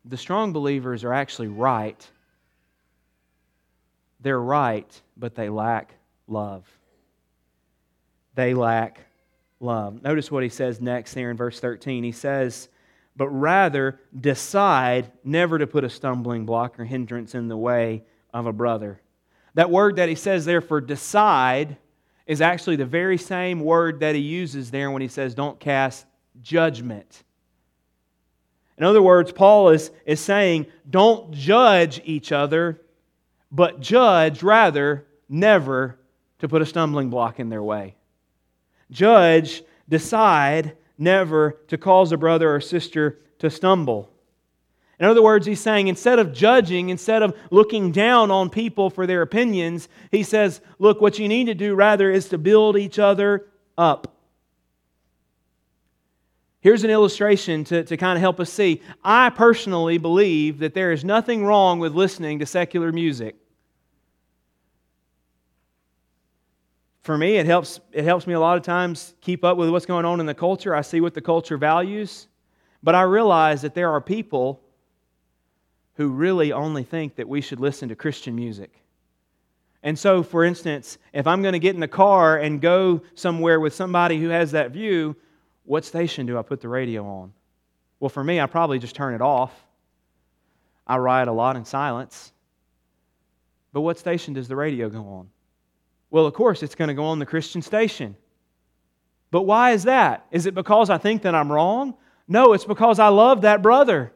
the 0.03 0.17
strong 0.17 0.51
believers 0.51 1.05
are 1.05 1.13
actually 1.13 1.47
right 1.47 2.05
they're 4.19 4.41
right, 4.41 5.01
but 5.17 5.35
they 5.35 5.47
lack 5.47 5.95
love. 6.27 6.67
They 8.35 8.53
lack 8.53 8.99
love. 9.59 10.03
Notice 10.03 10.29
what 10.29 10.43
he 10.43 10.49
says 10.49 10.79
next 10.79 11.13
here 11.13 11.31
in 11.31 11.37
verse 11.37 11.59
13. 11.59 12.03
He 12.03 12.11
says, 12.11 12.69
But 13.15 13.29
rather 13.29 13.99
decide 14.19 15.11
never 15.23 15.57
to 15.57 15.67
put 15.67 15.83
a 15.83 15.89
stumbling 15.89 16.45
block 16.45 16.79
or 16.79 16.85
hindrance 16.85 17.35
in 17.35 17.47
the 17.47 17.57
way 17.57 18.03
of 18.33 18.45
a 18.45 18.53
brother. 18.53 19.01
That 19.53 19.69
word 19.69 19.97
that 19.97 20.09
he 20.09 20.15
says 20.15 20.45
there 20.45 20.61
for 20.61 20.79
decide 20.79 21.77
is 22.25 22.39
actually 22.39 22.77
the 22.77 22.85
very 22.85 23.17
same 23.17 23.59
word 23.59 23.99
that 23.99 24.15
he 24.15 24.21
uses 24.21 24.71
there 24.71 24.89
when 24.91 25.01
he 25.01 25.07
says, 25.07 25.35
Don't 25.35 25.59
cast 25.59 26.05
judgment. 26.41 27.23
In 28.77 28.85
other 28.85 29.01
words, 29.01 29.31
Paul 29.31 29.69
is, 29.69 29.91
is 30.05 30.19
saying, 30.19 30.67
Don't 30.89 31.31
judge 31.31 32.01
each 32.05 32.31
other 32.31 32.81
but 33.51 33.81
judge 33.81 34.41
rather 34.41 35.05
never 35.27 35.99
to 36.39 36.47
put 36.47 36.61
a 36.61 36.65
stumbling 36.65 37.09
block 37.09 37.39
in 37.39 37.49
their 37.49 37.61
way. 37.61 37.95
Judge, 38.89 39.63
decide 39.89 40.77
never 40.97 41.59
to 41.67 41.77
cause 41.77 42.11
a 42.11 42.17
brother 42.17 42.53
or 42.53 42.61
sister 42.61 43.19
to 43.39 43.49
stumble. 43.49 44.09
In 44.99 45.07
other 45.07 45.23
words, 45.23 45.47
he's 45.47 45.59
saying 45.59 45.87
instead 45.87 46.19
of 46.19 46.31
judging, 46.31 46.89
instead 46.89 47.23
of 47.23 47.35
looking 47.49 47.91
down 47.91 48.29
on 48.29 48.51
people 48.51 48.91
for 48.91 49.07
their 49.07 49.23
opinions, 49.23 49.89
he 50.11 50.21
says, 50.21 50.61
look, 50.77 51.01
what 51.01 51.17
you 51.17 51.27
need 51.27 51.45
to 51.45 51.55
do 51.55 51.73
rather 51.73 52.11
is 52.11 52.29
to 52.29 52.37
build 52.37 52.77
each 52.77 52.99
other 52.99 53.47
up. 53.77 54.15
Here's 56.59 56.83
an 56.83 56.91
illustration 56.91 57.63
to, 57.63 57.83
to 57.83 57.97
kind 57.97 58.15
of 58.15 58.21
help 58.21 58.39
us 58.39 58.53
see. 58.53 58.83
I 59.03 59.31
personally 59.31 59.97
believe 59.97 60.59
that 60.59 60.75
there 60.75 60.91
is 60.91 61.03
nothing 61.03 61.43
wrong 61.43 61.79
with 61.79 61.95
listening 61.95 62.37
to 62.37 62.45
secular 62.45 62.91
music. 62.91 63.35
For 67.01 67.17
me, 67.17 67.37
it 67.37 67.45
helps, 67.47 67.79
it 67.91 68.03
helps 68.03 68.27
me 68.27 68.33
a 68.33 68.39
lot 68.39 68.57
of 68.57 68.63
times 68.63 69.15
keep 69.21 69.43
up 69.43 69.57
with 69.57 69.69
what's 69.69 69.87
going 69.87 70.05
on 70.05 70.19
in 70.19 70.25
the 70.25 70.35
culture. 70.35 70.75
I 70.75 70.81
see 70.81 71.01
what 71.01 71.13
the 71.13 71.21
culture 71.21 71.57
values. 71.57 72.27
But 72.83 72.95
I 72.95 73.01
realize 73.03 73.61
that 73.63 73.73
there 73.73 73.91
are 73.91 74.01
people 74.01 74.61
who 75.95 76.09
really 76.09 76.51
only 76.51 76.83
think 76.83 77.15
that 77.15 77.27
we 77.27 77.41
should 77.41 77.59
listen 77.59 77.89
to 77.89 77.95
Christian 77.95 78.35
music. 78.35 78.71
And 79.83 79.97
so, 79.97 80.21
for 80.21 80.43
instance, 80.43 80.99
if 81.11 81.25
I'm 81.25 81.41
going 81.41 81.53
to 81.53 81.59
get 81.59 81.73
in 81.73 81.81
the 81.81 81.87
car 81.87 82.37
and 82.37 82.61
go 82.61 83.01
somewhere 83.15 83.59
with 83.59 83.73
somebody 83.73 84.19
who 84.19 84.29
has 84.29 84.51
that 84.51 84.71
view, 84.71 85.15
what 85.65 85.85
station 85.85 86.27
do 86.27 86.37
I 86.37 86.43
put 86.43 86.61
the 86.61 86.69
radio 86.69 87.05
on? 87.05 87.33
Well, 87.99 88.09
for 88.09 88.23
me, 88.23 88.39
I 88.39 88.45
probably 88.45 88.77
just 88.77 88.95
turn 88.95 89.15
it 89.15 89.21
off. 89.21 89.53
I 90.85 90.97
ride 90.97 91.27
a 91.27 91.31
lot 91.31 91.55
in 91.55 91.65
silence. 91.65 92.31
But 93.73 93.81
what 93.81 93.97
station 93.97 94.33
does 94.33 94.47
the 94.47 94.55
radio 94.55 94.89
go 94.89 94.99
on? 94.99 95.29
Well, 96.11 96.25
of 96.25 96.33
course, 96.33 96.61
it's 96.61 96.75
going 96.75 96.89
to 96.89 96.93
go 96.93 97.05
on 97.05 97.19
the 97.19 97.25
Christian 97.25 97.61
station. 97.61 98.15
But 99.31 99.43
why 99.43 99.71
is 99.71 99.83
that? 99.83 100.27
Is 100.29 100.45
it 100.45 100.53
because 100.53 100.89
I 100.89 100.97
think 100.97 101.23
that 101.23 101.33
I'm 101.33 101.51
wrong? 101.51 101.95
No, 102.27 102.53
it's 102.53 102.65
because 102.65 102.99
I 102.99 103.07
love 103.07 103.41
that 103.41 103.61
brother 103.61 104.11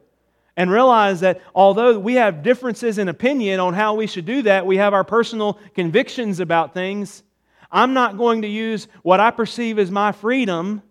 and 0.57 0.69
realize 0.69 1.21
that 1.21 1.41
although 1.53 1.97
we 1.97 2.15
have 2.15 2.43
differences 2.43 2.97
in 2.97 3.07
opinion 3.07 3.59
on 3.59 3.73
how 3.73 3.95
we 3.95 4.07
should 4.07 4.25
do 4.25 4.41
that, 4.43 4.65
we 4.65 4.77
have 4.77 4.93
our 4.93 5.03
personal 5.03 5.59
convictions 5.73 6.39
about 6.39 6.73
things. 6.73 7.23
I'm 7.71 7.93
not 7.93 8.17
going 8.17 8.41
to 8.43 8.47
use 8.47 8.87
what 9.01 9.19
I 9.19 9.31
perceive 9.31 9.79
as 9.79 9.89
my 9.89 10.11
freedom 10.11 10.81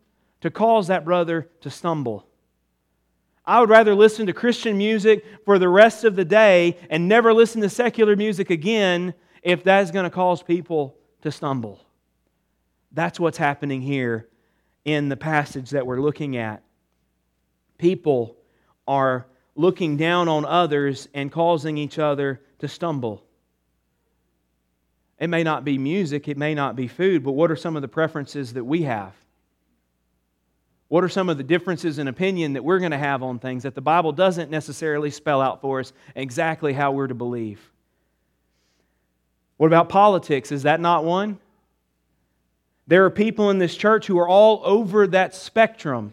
to 0.40 0.50
cause 0.50 0.88
that 0.88 1.04
brother 1.04 1.48
to 1.60 1.70
stumble. 1.70 2.26
I 3.46 3.60
would 3.60 3.70
rather 3.70 3.94
listen 3.94 4.26
to 4.26 4.32
Christian 4.32 4.78
music 4.78 5.24
for 5.44 5.58
the 5.58 5.68
rest 5.68 6.04
of 6.04 6.16
the 6.16 6.24
day 6.24 6.78
and 6.88 7.08
never 7.08 7.32
listen 7.34 7.60
to 7.60 7.68
secular 7.68 8.16
music 8.16 8.48
again 8.48 9.14
if 9.44 9.62
that's 9.62 9.90
going 9.90 10.04
to 10.04 10.10
cause 10.10 10.42
people 10.42 10.96
to 11.20 11.30
stumble. 11.30 11.78
That's 12.90 13.20
what's 13.20 13.38
happening 13.38 13.82
here 13.82 14.28
in 14.84 15.08
the 15.08 15.16
passage 15.16 15.70
that 15.70 15.86
we're 15.86 16.00
looking 16.00 16.36
at. 16.36 16.62
People 17.78 18.36
are 18.88 19.26
looking 19.54 19.96
down 19.96 20.28
on 20.28 20.44
others 20.44 21.08
and 21.14 21.30
causing 21.30 21.76
each 21.76 21.98
other 21.98 22.40
to 22.58 22.68
stumble. 22.68 23.22
It 25.18 25.28
may 25.28 25.42
not 25.42 25.64
be 25.64 25.78
music, 25.78 26.26
it 26.26 26.36
may 26.36 26.54
not 26.54 26.74
be 26.74 26.88
food, 26.88 27.22
but 27.22 27.32
what 27.32 27.50
are 27.50 27.56
some 27.56 27.76
of 27.76 27.82
the 27.82 27.88
preferences 27.88 28.54
that 28.54 28.64
we 28.64 28.82
have? 28.82 29.12
What 30.88 31.04
are 31.04 31.08
some 31.08 31.28
of 31.28 31.38
the 31.38 31.44
differences 31.44 31.98
in 31.98 32.08
opinion 32.08 32.54
that 32.54 32.64
we're 32.64 32.78
going 32.78 32.90
to 32.90 32.98
have 32.98 33.22
on 33.22 33.38
things 33.38 33.62
that 33.62 33.74
the 33.74 33.80
Bible 33.80 34.12
doesn't 34.12 34.50
necessarily 34.50 35.10
spell 35.10 35.40
out 35.40 35.60
for 35.60 35.80
us 35.80 35.92
exactly 36.14 36.72
how 36.72 36.92
we're 36.92 37.06
to 37.06 37.14
believe? 37.14 37.60
What 39.56 39.66
about 39.68 39.88
politics? 39.88 40.52
Is 40.52 40.64
that 40.64 40.80
not 40.80 41.04
one? 41.04 41.38
There 42.86 43.04
are 43.04 43.10
people 43.10 43.50
in 43.50 43.58
this 43.58 43.74
church 43.76 44.06
who 44.06 44.18
are 44.18 44.28
all 44.28 44.60
over 44.64 45.06
that 45.08 45.34
spectrum. 45.34 46.12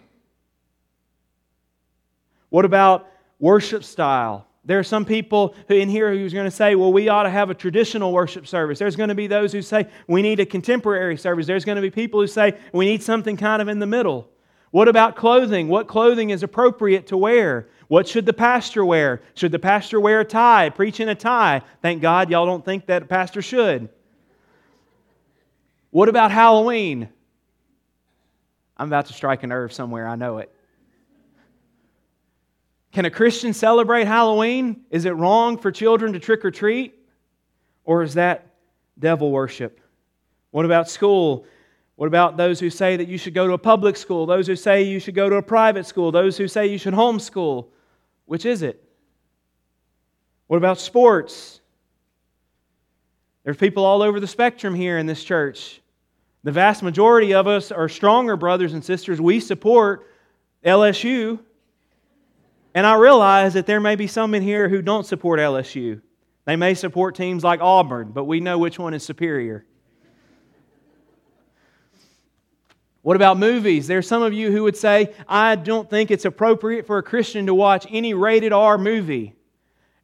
What 2.49 2.65
about 2.65 3.07
worship 3.39 3.83
style? 3.83 4.47
There 4.63 4.77
are 4.77 4.83
some 4.83 5.05
people 5.05 5.55
in 5.69 5.89
here 5.89 6.13
who's 6.13 6.33
going 6.33 6.45
to 6.45 6.51
say, 6.51 6.75
well, 6.75 6.93
we 6.93 7.09
ought 7.09 7.23
to 7.23 7.29
have 7.29 7.49
a 7.49 7.55
traditional 7.55 8.13
worship 8.13 8.45
service. 8.45 8.77
There's 8.77 8.95
going 8.95 9.09
to 9.09 9.15
be 9.15 9.27
those 9.27 9.51
who 9.51 9.61
say 9.61 9.87
we 10.07 10.21
need 10.21 10.39
a 10.39 10.45
contemporary 10.45 11.17
service. 11.17 11.47
There's 11.47 11.65
going 11.65 11.77
to 11.77 11.81
be 11.81 11.89
people 11.89 12.21
who 12.21 12.27
say 12.27 12.57
we 12.71 12.85
need 12.85 13.01
something 13.01 13.37
kind 13.37 13.61
of 13.61 13.67
in 13.67 13.79
the 13.79 13.87
middle. 13.87 14.29
What 14.71 14.87
about 14.87 15.15
clothing? 15.15 15.67
What 15.67 15.87
clothing 15.87 16.29
is 16.29 16.43
appropriate 16.43 17.07
to 17.07 17.17
wear? 17.17 17.67
What 17.89 18.07
should 18.07 18.25
the 18.25 18.33
pastor 18.33 18.85
wear? 18.85 19.21
Should 19.35 19.51
the 19.51 19.59
pastor 19.59 19.99
wear 19.99 20.21
a 20.21 20.25
tie, 20.25 20.69
preach 20.69 21.01
in 21.01 21.09
a 21.09 21.15
tie? 21.15 21.61
Thank 21.81 22.01
God 22.01 22.29
y'all 22.29 22.45
don't 22.45 22.63
think 22.63 22.85
that 22.85 23.03
a 23.03 23.05
pastor 23.05 23.41
should. 23.41 23.89
What 25.89 26.07
about 26.07 26.31
Halloween? 26.31 27.09
I'm 28.77 28.87
about 28.87 29.07
to 29.07 29.13
strike 29.13 29.43
a 29.43 29.47
nerve 29.47 29.73
somewhere, 29.73 30.07
I 30.07 30.15
know 30.15 30.37
it. 30.37 30.51
Can 32.93 33.05
a 33.05 33.09
Christian 33.09 33.53
celebrate 33.53 34.05
Halloween? 34.05 34.85
Is 34.89 35.05
it 35.05 35.11
wrong 35.11 35.57
for 35.57 35.71
children 35.71 36.13
to 36.13 36.19
trick 36.19 36.43
or 36.43 36.51
treat? 36.51 36.95
Or 37.83 38.03
is 38.03 38.13
that 38.13 38.47
devil 38.97 39.31
worship? 39.31 39.79
What 40.51 40.65
about 40.65 40.89
school? 40.89 41.45
What 42.01 42.07
about 42.07 42.35
those 42.35 42.59
who 42.59 42.71
say 42.71 42.97
that 42.97 43.07
you 43.07 43.19
should 43.19 43.35
go 43.35 43.45
to 43.45 43.53
a 43.53 43.59
public 43.59 43.95
school? 43.95 44.25
Those 44.25 44.47
who 44.47 44.55
say 44.55 44.81
you 44.81 44.99
should 44.99 45.13
go 45.13 45.29
to 45.29 45.35
a 45.35 45.43
private 45.43 45.85
school? 45.85 46.11
Those 46.11 46.35
who 46.35 46.47
say 46.47 46.65
you 46.65 46.79
should 46.79 46.95
homeschool? 46.95 47.67
Which 48.25 48.43
is 48.43 48.63
it? 48.63 48.83
What 50.47 50.57
about 50.57 50.79
sports? 50.79 51.61
There's 53.43 53.55
people 53.55 53.85
all 53.85 54.01
over 54.01 54.19
the 54.19 54.25
spectrum 54.25 54.73
here 54.73 54.97
in 54.97 55.05
this 55.05 55.23
church. 55.23 55.79
The 56.41 56.51
vast 56.51 56.81
majority 56.81 57.35
of 57.35 57.45
us 57.45 57.71
are 57.71 57.87
stronger 57.87 58.35
brothers 58.35 58.73
and 58.73 58.83
sisters. 58.83 59.21
We 59.21 59.39
support 59.39 60.07
LSU. 60.65 61.37
And 62.73 62.87
I 62.87 62.95
realize 62.95 63.53
that 63.53 63.67
there 63.67 63.79
may 63.79 63.95
be 63.95 64.07
some 64.07 64.33
in 64.33 64.41
here 64.41 64.67
who 64.67 64.81
don't 64.81 65.05
support 65.05 65.39
LSU. 65.39 66.01
They 66.45 66.55
may 66.55 66.73
support 66.73 67.13
teams 67.13 67.43
like 67.43 67.59
Auburn, 67.61 68.09
but 68.11 68.23
we 68.23 68.39
know 68.39 68.57
which 68.57 68.79
one 68.79 68.95
is 68.95 69.03
superior. 69.03 69.67
What 73.01 73.15
about 73.15 73.37
movies? 73.37 73.87
There's 73.87 74.07
some 74.07 74.21
of 74.21 74.33
you 74.33 74.51
who 74.51 74.63
would 74.63 74.77
say, 74.77 75.13
I 75.27 75.55
don't 75.55 75.89
think 75.89 76.11
it's 76.11 76.25
appropriate 76.25 76.85
for 76.85 76.99
a 76.99 77.03
Christian 77.03 77.47
to 77.47 77.53
watch 77.53 77.87
any 77.89 78.13
rated 78.13 78.53
R 78.53 78.77
movie. 78.77 79.35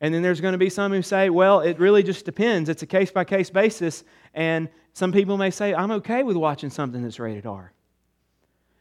And 0.01 0.13
then 0.13 0.21
there's 0.21 0.41
going 0.41 0.53
to 0.53 0.57
be 0.57 0.69
some 0.69 0.91
who 0.91 1.01
say, 1.01 1.29
well, 1.29 1.61
it 1.61 1.79
really 1.79 2.03
just 2.03 2.25
depends. 2.25 2.69
It's 2.69 2.83
a 2.83 2.87
case 2.87 3.11
by 3.11 3.23
case 3.23 3.49
basis. 3.49 4.03
And 4.33 4.69
some 4.93 5.11
people 5.11 5.37
may 5.37 5.51
say, 5.51 5.73
I'm 5.73 5.91
okay 5.91 6.23
with 6.23 6.37
watching 6.37 6.69
something 6.69 7.03
that's 7.03 7.19
rated 7.19 7.45
R. 7.45 7.71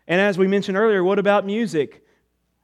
And 0.06 0.20
as 0.20 0.38
we 0.38 0.46
mentioned 0.46 0.76
earlier, 0.76 1.02
what 1.02 1.18
about 1.18 1.44
music? 1.44 2.04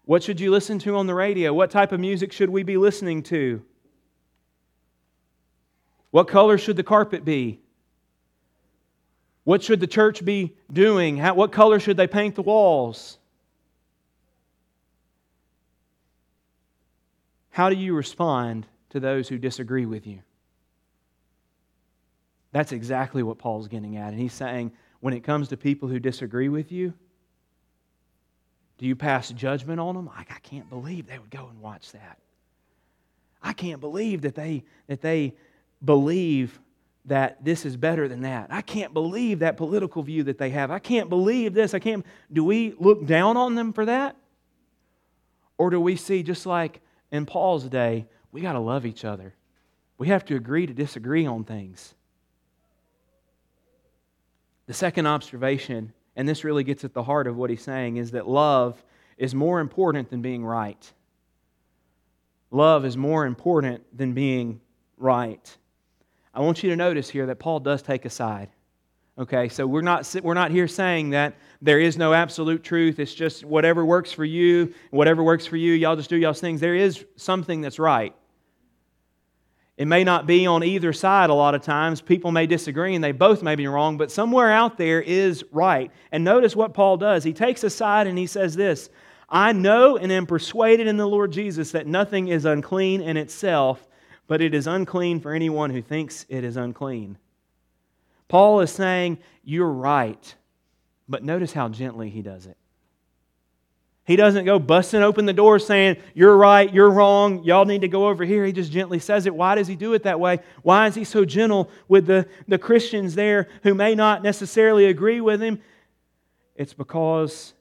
What 0.04 0.22
should 0.22 0.40
you 0.40 0.50
listen 0.50 0.78
to 0.80 0.96
on 0.96 1.06
the 1.06 1.14
radio? 1.14 1.52
What 1.52 1.70
type 1.70 1.92
of 1.92 2.00
music 2.00 2.32
should 2.32 2.50
we 2.50 2.62
be 2.62 2.76
listening 2.76 3.22
to? 3.24 3.62
What 6.10 6.28
color 6.28 6.58
should 6.58 6.76
the 6.76 6.82
carpet 6.82 7.24
be? 7.24 7.61
What 9.44 9.62
should 9.62 9.80
the 9.80 9.86
church 9.86 10.24
be 10.24 10.54
doing? 10.72 11.16
How, 11.16 11.34
what 11.34 11.52
color 11.52 11.80
should 11.80 11.96
they 11.96 12.06
paint 12.06 12.34
the 12.34 12.42
walls? 12.42 13.18
How 17.50 17.68
do 17.68 17.76
you 17.76 17.94
respond 17.94 18.66
to 18.90 19.00
those 19.00 19.28
who 19.28 19.38
disagree 19.38 19.84
with 19.84 20.06
you? 20.06 20.20
That's 22.52 22.72
exactly 22.72 23.22
what 23.22 23.38
Paul's 23.38 23.68
getting 23.68 23.96
at. 23.96 24.10
And 24.12 24.20
he's 24.20 24.32
saying, 24.32 24.72
when 25.00 25.14
it 25.14 25.24
comes 25.24 25.48
to 25.48 25.56
people 25.56 25.88
who 25.88 25.98
disagree 25.98 26.48
with 26.48 26.70
you, 26.70 26.94
do 28.78 28.86
you 28.86 28.94
pass 28.94 29.30
judgment 29.30 29.80
on 29.80 29.94
them? 29.94 30.06
Like, 30.06 30.30
I 30.30 30.38
can't 30.40 30.68
believe 30.68 31.06
they 31.06 31.18
would 31.18 31.30
go 31.30 31.48
and 31.48 31.60
watch 31.60 31.92
that. 31.92 32.18
I 33.42 33.52
can't 33.52 33.80
believe 33.80 34.22
that 34.22 34.34
they, 34.34 34.64
that 34.86 35.00
they 35.00 35.34
believe 35.84 36.60
that 37.06 37.44
this 37.44 37.64
is 37.64 37.76
better 37.76 38.06
than 38.06 38.22
that. 38.22 38.46
I 38.50 38.62
can't 38.62 38.94
believe 38.94 39.40
that 39.40 39.56
political 39.56 40.02
view 40.02 40.22
that 40.24 40.38
they 40.38 40.50
have. 40.50 40.70
I 40.70 40.78
can't 40.78 41.08
believe 41.08 41.52
this. 41.52 41.74
I 41.74 41.78
can't. 41.78 42.06
Do 42.32 42.44
we 42.44 42.74
look 42.78 43.06
down 43.06 43.36
on 43.36 43.54
them 43.54 43.72
for 43.72 43.84
that? 43.86 44.16
Or 45.58 45.70
do 45.70 45.80
we 45.80 45.96
see, 45.96 46.22
just 46.22 46.46
like 46.46 46.80
in 47.10 47.26
Paul's 47.26 47.64
day, 47.64 48.06
we 48.30 48.40
got 48.40 48.52
to 48.52 48.60
love 48.60 48.86
each 48.86 49.04
other? 49.04 49.34
We 49.98 50.08
have 50.08 50.24
to 50.26 50.36
agree 50.36 50.66
to 50.66 50.72
disagree 50.72 51.26
on 51.26 51.44
things. 51.44 51.94
The 54.66 54.74
second 54.74 55.06
observation, 55.06 55.92
and 56.16 56.28
this 56.28 56.44
really 56.44 56.64
gets 56.64 56.84
at 56.84 56.94
the 56.94 57.02
heart 57.02 57.26
of 57.26 57.36
what 57.36 57.50
he's 57.50 57.62
saying, 57.62 57.96
is 57.96 58.12
that 58.12 58.28
love 58.28 58.82
is 59.18 59.34
more 59.34 59.60
important 59.60 60.08
than 60.08 60.22
being 60.22 60.44
right. 60.44 60.92
Love 62.50 62.84
is 62.84 62.96
more 62.96 63.26
important 63.26 63.84
than 63.96 64.12
being 64.12 64.60
right. 64.96 65.56
I 66.34 66.40
want 66.40 66.62
you 66.62 66.70
to 66.70 66.76
notice 66.76 67.10
here 67.10 67.26
that 67.26 67.38
Paul 67.38 67.60
does 67.60 67.82
take 67.82 68.04
a 68.04 68.10
side. 68.10 68.48
Okay, 69.18 69.50
so 69.50 69.66
we're 69.66 69.82
not, 69.82 70.10
we're 70.22 70.32
not 70.32 70.50
here 70.50 70.66
saying 70.66 71.10
that 71.10 71.34
there 71.60 71.78
is 71.78 71.98
no 71.98 72.14
absolute 72.14 72.64
truth. 72.64 72.98
It's 72.98 73.12
just 73.12 73.44
whatever 73.44 73.84
works 73.84 74.10
for 74.10 74.24
you, 74.24 74.72
whatever 74.90 75.22
works 75.22 75.46
for 75.46 75.58
you, 75.58 75.74
y'all 75.74 75.96
just 75.96 76.08
do 76.08 76.16
y'all's 76.16 76.40
things. 76.40 76.60
There 76.60 76.74
is 76.74 77.04
something 77.16 77.60
that's 77.60 77.78
right. 77.78 78.14
It 79.76 79.86
may 79.86 80.04
not 80.04 80.26
be 80.26 80.46
on 80.46 80.62
either 80.62 80.92
side 80.92 81.28
a 81.28 81.34
lot 81.34 81.54
of 81.54 81.62
times. 81.62 82.00
People 82.00 82.30
may 82.30 82.46
disagree 82.46 82.94
and 82.94 83.04
they 83.04 83.12
both 83.12 83.42
may 83.42 83.54
be 83.54 83.66
wrong, 83.66 83.96
but 83.96 84.10
somewhere 84.10 84.50
out 84.50 84.78
there 84.78 85.02
is 85.02 85.44
right. 85.50 85.90
And 86.10 86.24
notice 86.24 86.56
what 86.56 86.72
Paul 86.72 86.96
does. 86.96 87.24
He 87.24 87.32
takes 87.32 87.64
a 87.64 87.70
side 87.70 88.06
and 88.06 88.16
he 88.16 88.26
says 88.26 88.54
this 88.54 88.90
I 89.28 89.52
know 89.52 89.96
and 89.96 90.12
am 90.12 90.26
persuaded 90.26 90.86
in 90.86 90.96
the 90.96 91.06
Lord 91.06 91.32
Jesus 91.32 91.72
that 91.72 91.86
nothing 91.86 92.28
is 92.28 92.44
unclean 92.44 93.00
in 93.00 93.16
itself, 93.16 93.88
but 94.32 94.40
it 94.40 94.54
is 94.54 94.66
unclean 94.66 95.20
for 95.20 95.34
anyone 95.34 95.68
who 95.68 95.82
thinks 95.82 96.24
it 96.30 96.42
is 96.42 96.56
unclean. 96.56 97.18
Paul 98.28 98.60
is 98.60 98.70
saying, 98.70 99.18
You're 99.44 99.70
right. 99.70 100.34
But 101.06 101.22
notice 101.22 101.52
how 101.52 101.68
gently 101.68 102.08
he 102.08 102.22
does 102.22 102.46
it. 102.46 102.56
He 104.06 104.16
doesn't 104.16 104.46
go 104.46 104.58
busting 104.58 105.02
open 105.02 105.26
the 105.26 105.34
door 105.34 105.58
saying, 105.58 105.98
You're 106.14 106.34
right, 106.34 106.72
you're 106.72 106.88
wrong, 106.88 107.44
y'all 107.44 107.66
need 107.66 107.82
to 107.82 107.88
go 107.88 108.08
over 108.08 108.24
here. 108.24 108.46
He 108.46 108.52
just 108.52 108.72
gently 108.72 108.98
says 108.98 109.26
it. 109.26 109.34
Why 109.34 109.54
does 109.54 109.68
he 109.68 109.76
do 109.76 109.92
it 109.92 110.04
that 110.04 110.18
way? 110.18 110.38
Why 110.62 110.86
is 110.86 110.94
he 110.94 111.04
so 111.04 111.26
gentle 111.26 111.70
with 111.86 112.06
the, 112.06 112.26
the 112.48 112.56
Christians 112.56 113.14
there 113.14 113.50
who 113.64 113.74
may 113.74 113.94
not 113.94 114.22
necessarily 114.22 114.86
agree 114.86 115.20
with 115.20 115.42
him? 115.42 115.60
It's 116.56 116.72
because 116.72 117.52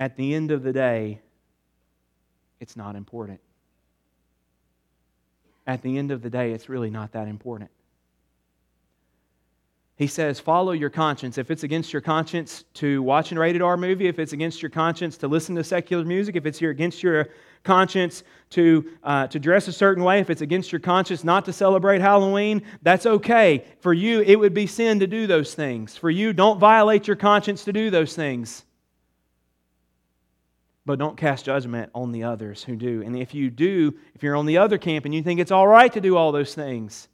at 0.00 0.16
the 0.16 0.34
end 0.34 0.50
of 0.50 0.64
the 0.64 0.72
day, 0.72 1.20
it's 2.58 2.74
not 2.74 2.96
important 2.96 3.38
at 5.68 5.82
the 5.82 5.98
end 5.98 6.10
of 6.10 6.22
the 6.22 6.30
day, 6.30 6.52
it's 6.52 6.70
really 6.70 6.88
not 6.88 7.12
that 7.12 7.28
important. 7.28 7.70
He 9.96 10.06
says, 10.06 10.40
follow 10.40 10.72
your 10.72 10.88
conscience. 10.90 11.36
If 11.36 11.50
it's 11.50 11.62
against 11.62 11.92
your 11.92 12.00
conscience 12.00 12.64
to 12.74 13.02
watch 13.02 13.32
a 13.32 13.38
rated 13.38 13.60
R 13.60 13.76
movie, 13.76 14.06
if 14.06 14.18
it's 14.18 14.32
against 14.32 14.62
your 14.62 14.70
conscience 14.70 15.18
to 15.18 15.28
listen 15.28 15.54
to 15.56 15.64
secular 15.64 16.04
music, 16.04 16.36
if 16.36 16.46
it's 16.46 16.62
against 16.62 17.02
your 17.02 17.28
conscience 17.64 18.22
to, 18.50 18.88
uh, 19.02 19.26
to 19.26 19.38
dress 19.38 19.68
a 19.68 19.72
certain 19.72 20.04
way, 20.04 20.20
if 20.20 20.30
it's 20.30 20.40
against 20.40 20.72
your 20.72 20.80
conscience 20.80 21.22
not 21.22 21.44
to 21.44 21.52
celebrate 21.52 22.00
Halloween, 22.00 22.62
that's 22.80 23.04
okay. 23.04 23.64
For 23.80 23.92
you, 23.92 24.22
it 24.22 24.36
would 24.36 24.54
be 24.54 24.66
sin 24.66 25.00
to 25.00 25.06
do 25.06 25.26
those 25.26 25.52
things. 25.52 25.96
For 25.96 26.08
you, 26.08 26.32
don't 26.32 26.58
violate 26.58 27.06
your 27.06 27.16
conscience 27.16 27.64
to 27.64 27.72
do 27.74 27.90
those 27.90 28.14
things. 28.14 28.64
But 30.88 30.98
don't 30.98 31.18
cast 31.18 31.44
judgment 31.44 31.90
on 31.94 32.12
the 32.12 32.24
others 32.24 32.64
who 32.64 32.74
do. 32.74 33.02
And 33.02 33.14
if 33.14 33.34
you 33.34 33.50
do, 33.50 33.92
if 34.14 34.22
you're 34.22 34.34
on 34.34 34.46
the 34.46 34.56
other 34.56 34.78
camp 34.78 35.04
and 35.04 35.14
you 35.14 35.22
think 35.22 35.38
it's 35.38 35.50
all 35.50 35.68
right 35.68 35.92
to 35.92 36.00
do 36.00 36.16
all 36.16 36.32
those 36.32 36.54
things, 36.54 37.08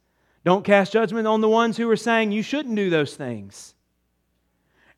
don't 0.45 0.63
cast 0.63 0.93
judgment 0.93 1.27
on 1.27 1.41
the 1.41 1.49
ones 1.49 1.75
who 1.75 1.89
are 1.89 1.97
saying 1.97 2.31
you 2.31 2.41
shouldn't 2.41 2.77
do 2.77 2.89
those 2.89 3.17
things. 3.17 3.73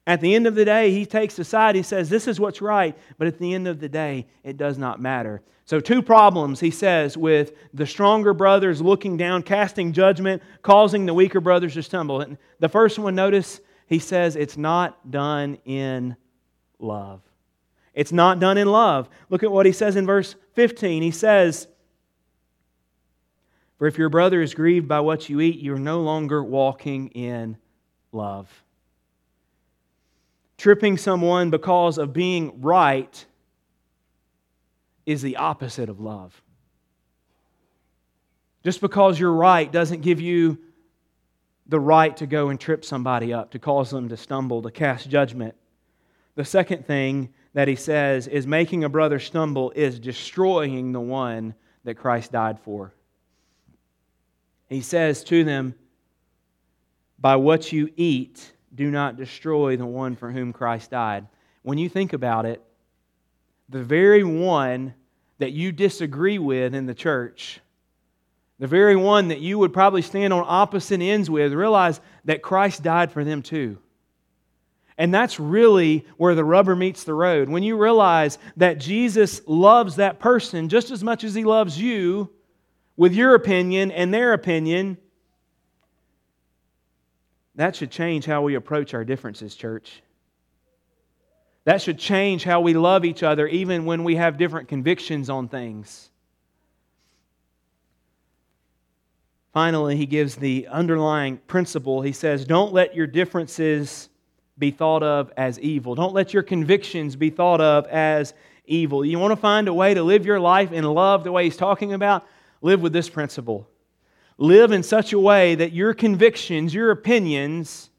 At 0.05 0.21
the 0.21 0.35
end 0.35 0.45
of 0.45 0.53
the 0.53 0.63
day, 0.63 0.91
he 0.91 1.07
takes 1.07 1.39
a 1.39 1.43
side. 1.43 1.73
He 1.73 1.81
says, 1.81 2.07
This 2.07 2.27
is 2.27 2.39
what's 2.39 2.61
right. 2.61 2.95
But 3.17 3.27
at 3.27 3.39
the 3.39 3.55
end 3.55 3.67
of 3.67 3.79
the 3.79 3.89
day, 3.89 4.27
it 4.43 4.57
does 4.57 4.77
not 4.77 5.01
matter. 5.01 5.41
So, 5.65 5.79
two 5.79 6.03
problems, 6.03 6.59
he 6.59 6.69
says, 6.69 7.17
with 7.17 7.53
the 7.73 7.87
stronger 7.87 8.35
brothers 8.35 8.79
looking 8.79 9.17
down, 9.17 9.41
casting 9.41 9.91
judgment, 9.91 10.43
causing 10.61 11.07
the 11.07 11.15
weaker 11.15 11.41
brothers 11.41 11.73
to 11.73 11.81
stumble. 11.81 12.21
And 12.21 12.37
the 12.59 12.69
first 12.69 12.99
one, 12.99 13.15
notice, 13.15 13.59
he 13.87 13.97
says, 13.97 14.35
It's 14.35 14.55
not 14.55 15.09
done 15.09 15.57
in 15.65 16.15
love. 16.77 17.26
It's 17.97 18.11
not 18.11 18.39
done 18.39 18.59
in 18.59 18.67
love. 18.67 19.09
Look 19.27 19.41
at 19.41 19.51
what 19.51 19.65
he 19.65 19.71
says 19.71 19.95
in 19.95 20.05
verse 20.05 20.35
15. 20.53 21.01
He 21.01 21.09
says, 21.09 21.67
For 23.79 23.87
if 23.87 23.97
your 23.97 24.09
brother 24.09 24.39
is 24.39 24.53
grieved 24.53 24.87
by 24.87 24.99
what 24.99 25.29
you 25.29 25.41
eat, 25.41 25.59
you're 25.59 25.79
no 25.79 26.01
longer 26.01 26.43
walking 26.43 27.07
in 27.07 27.57
love. 28.11 28.63
Tripping 30.59 30.95
someone 30.97 31.49
because 31.49 31.97
of 31.97 32.13
being 32.13 32.61
right 32.61 33.25
is 35.07 35.23
the 35.23 35.37
opposite 35.37 35.89
of 35.89 35.99
love. 35.99 36.39
Just 38.63 38.79
because 38.79 39.19
you're 39.19 39.33
right 39.33 39.71
doesn't 39.71 40.01
give 40.01 40.21
you 40.21 40.59
the 41.65 41.79
right 41.79 42.15
to 42.17 42.27
go 42.27 42.49
and 42.49 42.59
trip 42.59 42.85
somebody 42.85 43.33
up, 43.33 43.49
to 43.51 43.59
cause 43.59 43.89
them 43.89 44.07
to 44.09 44.17
stumble, 44.17 44.61
to 44.61 44.69
cast 44.69 45.09
judgment. 45.09 45.55
The 46.35 46.45
second 46.45 46.85
thing 46.85 47.33
that 47.57 47.67
he 47.67 47.75
says 47.75 48.27
is 48.27 48.45
making 48.45 48.83
a 48.83 48.89
brother 48.89 49.17
stumble 49.17 49.71
is 49.75 49.97
destroying 49.97 50.91
the 50.91 50.99
one 50.99 51.55
that 51.85 51.95
Christ 51.95 52.31
died 52.31 52.59
for. 52.59 52.93
He 54.69 54.81
says 54.81 55.23
to 55.23 55.43
them, 55.43 55.73
By 57.17 57.35
what 57.37 57.71
you 57.71 57.89
eat, 57.95 58.53
do 58.75 58.91
not 58.91 59.17
destroy 59.17 59.75
the 59.75 59.87
one 59.87 60.15
for 60.15 60.31
whom 60.31 60.53
Christ 60.53 60.91
died. 60.91 61.25
When 61.63 61.79
you 61.79 61.89
think 61.89 62.13
about 62.13 62.45
it, 62.45 62.61
the 63.69 63.81
very 63.81 64.23
one 64.23 64.93
that 65.39 65.51
you 65.51 65.71
disagree 65.71 66.37
with 66.37 66.75
in 66.75 66.85
the 66.85 66.93
church, 66.93 67.59
the 68.59 68.67
very 68.67 68.95
one 68.95 69.29
that 69.29 69.39
you 69.39 69.57
would 69.57 69.73
probably 69.73 70.03
stand 70.03 70.31
on 70.31 70.45
opposite 70.47 71.01
ends 71.01 71.27
with, 71.27 71.53
realize 71.53 72.01
that 72.25 72.43
Christ 72.43 72.83
died 72.83 73.11
for 73.11 73.23
them 73.23 73.41
too. 73.41 73.79
And 74.97 75.13
that's 75.13 75.39
really 75.39 76.05
where 76.17 76.33
the 76.33 76.43
rubber 76.43 76.75
meets 76.75 77.03
the 77.03 77.13
road. 77.13 77.49
When 77.49 77.63
you 77.63 77.77
realize 77.77 78.39
that 78.57 78.79
Jesus 78.79 79.41
loves 79.45 79.97
that 79.97 80.19
person 80.19 80.69
just 80.69 80.89
as 80.89 81.03
much 81.03 81.23
as 81.23 81.35
he 81.35 81.43
loves 81.43 81.79
you 81.79 82.31
with 82.95 83.13
your 83.13 83.35
opinion 83.35 83.91
and 83.91 84.11
their 84.11 84.33
opinion, 84.33 84.97
that 87.55 87.75
should 87.75 87.91
change 87.91 88.25
how 88.25 88.41
we 88.41 88.55
approach 88.55 88.95
our 88.95 89.05
differences, 89.05 89.55
church. 89.55 90.01
That 91.65 91.81
should 91.81 91.99
change 91.99 92.43
how 92.43 92.61
we 92.61 92.73
love 92.73 93.05
each 93.05 93.23
other, 93.23 93.45
even 93.47 93.85
when 93.85 94.03
we 94.03 94.15
have 94.15 94.37
different 94.37 94.67
convictions 94.67 95.29
on 95.29 95.47
things. 95.47 96.09
Finally, 99.53 99.97
he 99.97 100.05
gives 100.05 100.35
the 100.35 100.67
underlying 100.67 101.37
principle. 101.37 102.01
He 102.01 102.11
says, 102.11 102.45
Don't 102.45 102.73
let 102.73 102.95
your 102.95 103.07
differences 103.07 104.09
be 104.57 104.71
thought 104.71 105.03
of 105.03 105.31
as 105.37 105.59
evil. 105.59 105.95
Don't 105.95 106.13
let 106.13 106.33
your 106.33 106.43
convictions 106.43 107.15
be 107.15 107.29
thought 107.29 107.61
of 107.61 107.85
as 107.87 108.33
evil. 108.65 109.05
You 109.05 109.19
want 109.19 109.31
to 109.31 109.37
find 109.37 109.67
a 109.67 109.73
way 109.73 109.93
to 109.93 110.03
live 110.03 110.25
your 110.25 110.39
life 110.39 110.71
in 110.71 110.83
love 110.83 111.23
the 111.23 111.31
way 111.31 111.43
he's 111.45 111.57
talking 111.57 111.93
about? 111.93 112.25
Live 112.61 112.81
with 112.81 112.93
this 112.93 113.09
principle. 113.09 113.67
Live 114.37 114.71
in 114.71 114.83
such 114.83 115.13
a 115.13 115.19
way 115.19 115.55
that 115.55 115.73
your 115.73 115.93
convictions, 115.93 116.73
your 116.73 116.91
opinions, 116.91 117.89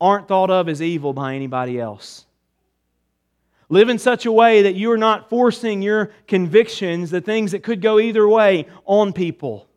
aren't 0.00 0.28
thought 0.28 0.50
of 0.50 0.68
as 0.68 0.80
evil 0.82 1.12
by 1.12 1.34
anybody 1.34 1.80
else. 1.80 2.26
Live 3.68 3.88
in 3.88 3.98
such 3.98 4.26
a 4.26 4.32
way 4.32 4.62
that 4.62 4.74
you 4.74 4.92
are 4.92 4.98
not 4.98 5.28
forcing 5.28 5.82
your 5.82 6.12
convictions, 6.28 7.10
the 7.10 7.20
things 7.20 7.52
that 7.52 7.62
could 7.62 7.80
go 7.80 7.98
either 7.98 8.26
way, 8.28 8.66
on 8.84 9.12
people. 9.12 9.68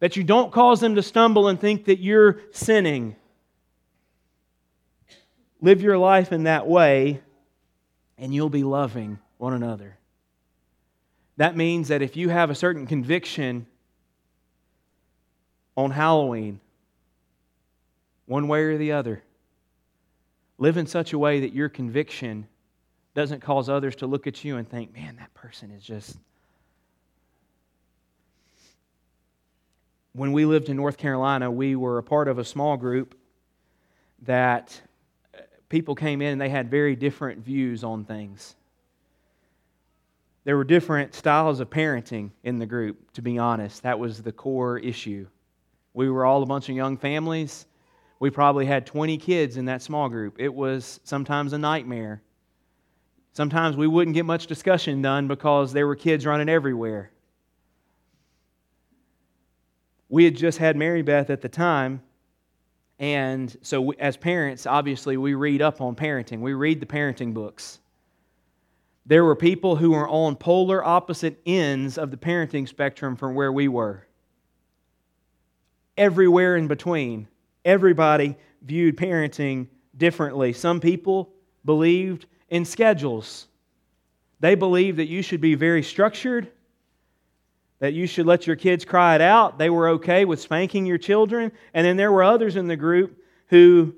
That 0.00 0.16
you 0.16 0.24
don't 0.24 0.52
cause 0.52 0.80
them 0.80 0.96
to 0.96 1.02
stumble 1.02 1.48
and 1.48 1.58
think 1.58 1.86
that 1.86 2.00
you're 2.00 2.40
sinning. 2.50 3.16
Live 5.62 5.80
your 5.80 5.96
life 5.96 6.32
in 6.32 6.42
that 6.42 6.66
way, 6.66 7.20
and 8.18 8.34
you'll 8.34 8.50
be 8.50 8.64
loving 8.64 9.20
one 9.38 9.54
another. 9.54 9.96
That 11.36 11.56
means 11.56 11.88
that 11.88 12.02
if 12.02 12.16
you 12.16 12.28
have 12.30 12.50
a 12.50 12.54
certain 12.54 12.84
conviction 12.84 13.66
on 15.76 15.92
Halloween, 15.92 16.58
one 18.26 18.48
way 18.48 18.62
or 18.62 18.76
the 18.76 18.90
other, 18.90 19.22
live 20.58 20.76
in 20.76 20.86
such 20.88 21.12
a 21.12 21.18
way 21.18 21.40
that 21.40 21.54
your 21.54 21.68
conviction 21.68 22.48
doesn't 23.14 23.40
cause 23.40 23.68
others 23.68 23.94
to 23.96 24.06
look 24.06 24.26
at 24.26 24.42
you 24.42 24.56
and 24.56 24.68
think, 24.68 24.92
man, 24.92 25.16
that 25.16 25.32
person 25.32 25.70
is 25.70 25.84
just. 25.84 26.16
When 30.12 30.32
we 30.32 30.44
lived 30.44 30.68
in 30.68 30.76
North 30.76 30.98
Carolina, 30.98 31.50
we 31.50 31.76
were 31.76 31.98
a 31.98 32.02
part 32.02 32.26
of 32.26 32.38
a 32.38 32.44
small 32.44 32.76
group 32.76 33.14
that 34.22 34.80
people 35.72 35.94
came 35.94 36.20
in 36.20 36.32
and 36.32 36.40
they 36.40 36.50
had 36.50 36.70
very 36.70 36.94
different 36.94 37.42
views 37.42 37.82
on 37.82 38.04
things. 38.04 38.56
There 40.44 40.54
were 40.54 40.64
different 40.64 41.14
styles 41.14 41.60
of 41.60 41.70
parenting 41.70 42.30
in 42.44 42.58
the 42.58 42.66
group, 42.66 43.10
to 43.12 43.22
be 43.22 43.38
honest. 43.38 43.82
That 43.82 43.98
was 43.98 44.22
the 44.22 44.32
core 44.32 44.78
issue. 44.78 45.26
We 45.94 46.10
were 46.10 46.26
all 46.26 46.42
a 46.42 46.46
bunch 46.46 46.68
of 46.68 46.76
young 46.76 46.98
families. 46.98 47.64
We 48.20 48.28
probably 48.28 48.66
had 48.66 48.84
20 48.84 49.16
kids 49.16 49.56
in 49.56 49.64
that 49.64 49.80
small 49.80 50.10
group. 50.10 50.36
It 50.38 50.52
was 50.52 51.00
sometimes 51.04 51.54
a 51.54 51.58
nightmare. 51.58 52.20
Sometimes 53.32 53.74
we 53.74 53.86
wouldn't 53.86 54.14
get 54.14 54.26
much 54.26 54.48
discussion 54.48 55.00
done 55.00 55.26
because 55.26 55.72
there 55.72 55.86
were 55.86 55.96
kids 55.96 56.26
running 56.26 56.50
everywhere. 56.50 57.12
We 60.10 60.24
had 60.24 60.36
just 60.36 60.58
had 60.58 60.76
Mary 60.76 61.00
Beth 61.00 61.30
at 61.30 61.40
the 61.40 61.48
time, 61.48 62.02
and 63.02 63.54
so 63.62 63.90
as 63.94 64.16
parents, 64.16 64.64
obviously, 64.64 65.16
we 65.16 65.34
read 65.34 65.60
up 65.60 65.80
on 65.80 65.96
parenting. 65.96 66.38
We 66.38 66.54
read 66.54 66.78
the 66.78 66.86
parenting 66.86 67.34
books. 67.34 67.80
There 69.06 69.24
were 69.24 69.34
people 69.34 69.74
who 69.74 69.90
were 69.90 70.08
on 70.08 70.36
polar 70.36 70.84
opposite 70.84 71.42
ends 71.44 71.98
of 71.98 72.12
the 72.12 72.16
parenting 72.16 72.68
spectrum 72.68 73.16
from 73.16 73.34
where 73.34 73.50
we 73.50 73.66
were. 73.66 74.06
Everywhere 75.96 76.56
in 76.56 76.68
between, 76.68 77.26
everybody 77.64 78.36
viewed 78.62 78.96
parenting 78.96 79.66
differently. 79.96 80.52
Some 80.52 80.78
people 80.78 81.32
believed 81.64 82.26
in 82.50 82.64
schedules. 82.64 83.48
They 84.38 84.54
believed 84.54 84.98
that 84.98 85.08
you 85.08 85.22
should 85.22 85.40
be 85.40 85.56
very 85.56 85.82
structured, 85.82 86.52
that 87.82 87.94
you 87.94 88.06
should 88.06 88.26
let 88.26 88.46
your 88.46 88.54
kids 88.54 88.84
cry 88.84 89.16
it 89.16 89.20
out. 89.20 89.58
They 89.58 89.68
were 89.68 89.88
okay 89.88 90.24
with 90.24 90.40
spanking 90.40 90.86
your 90.86 90.98
children. 90.98 91.50
And 91.74 91.84
then 91.84 91.96
there 91.96 92.12
were 92.12 92.22
others 92.22 92.54
in 92.54 92.68
the 92.68 92.76
group 92.76 93.20
who 93.48 93.96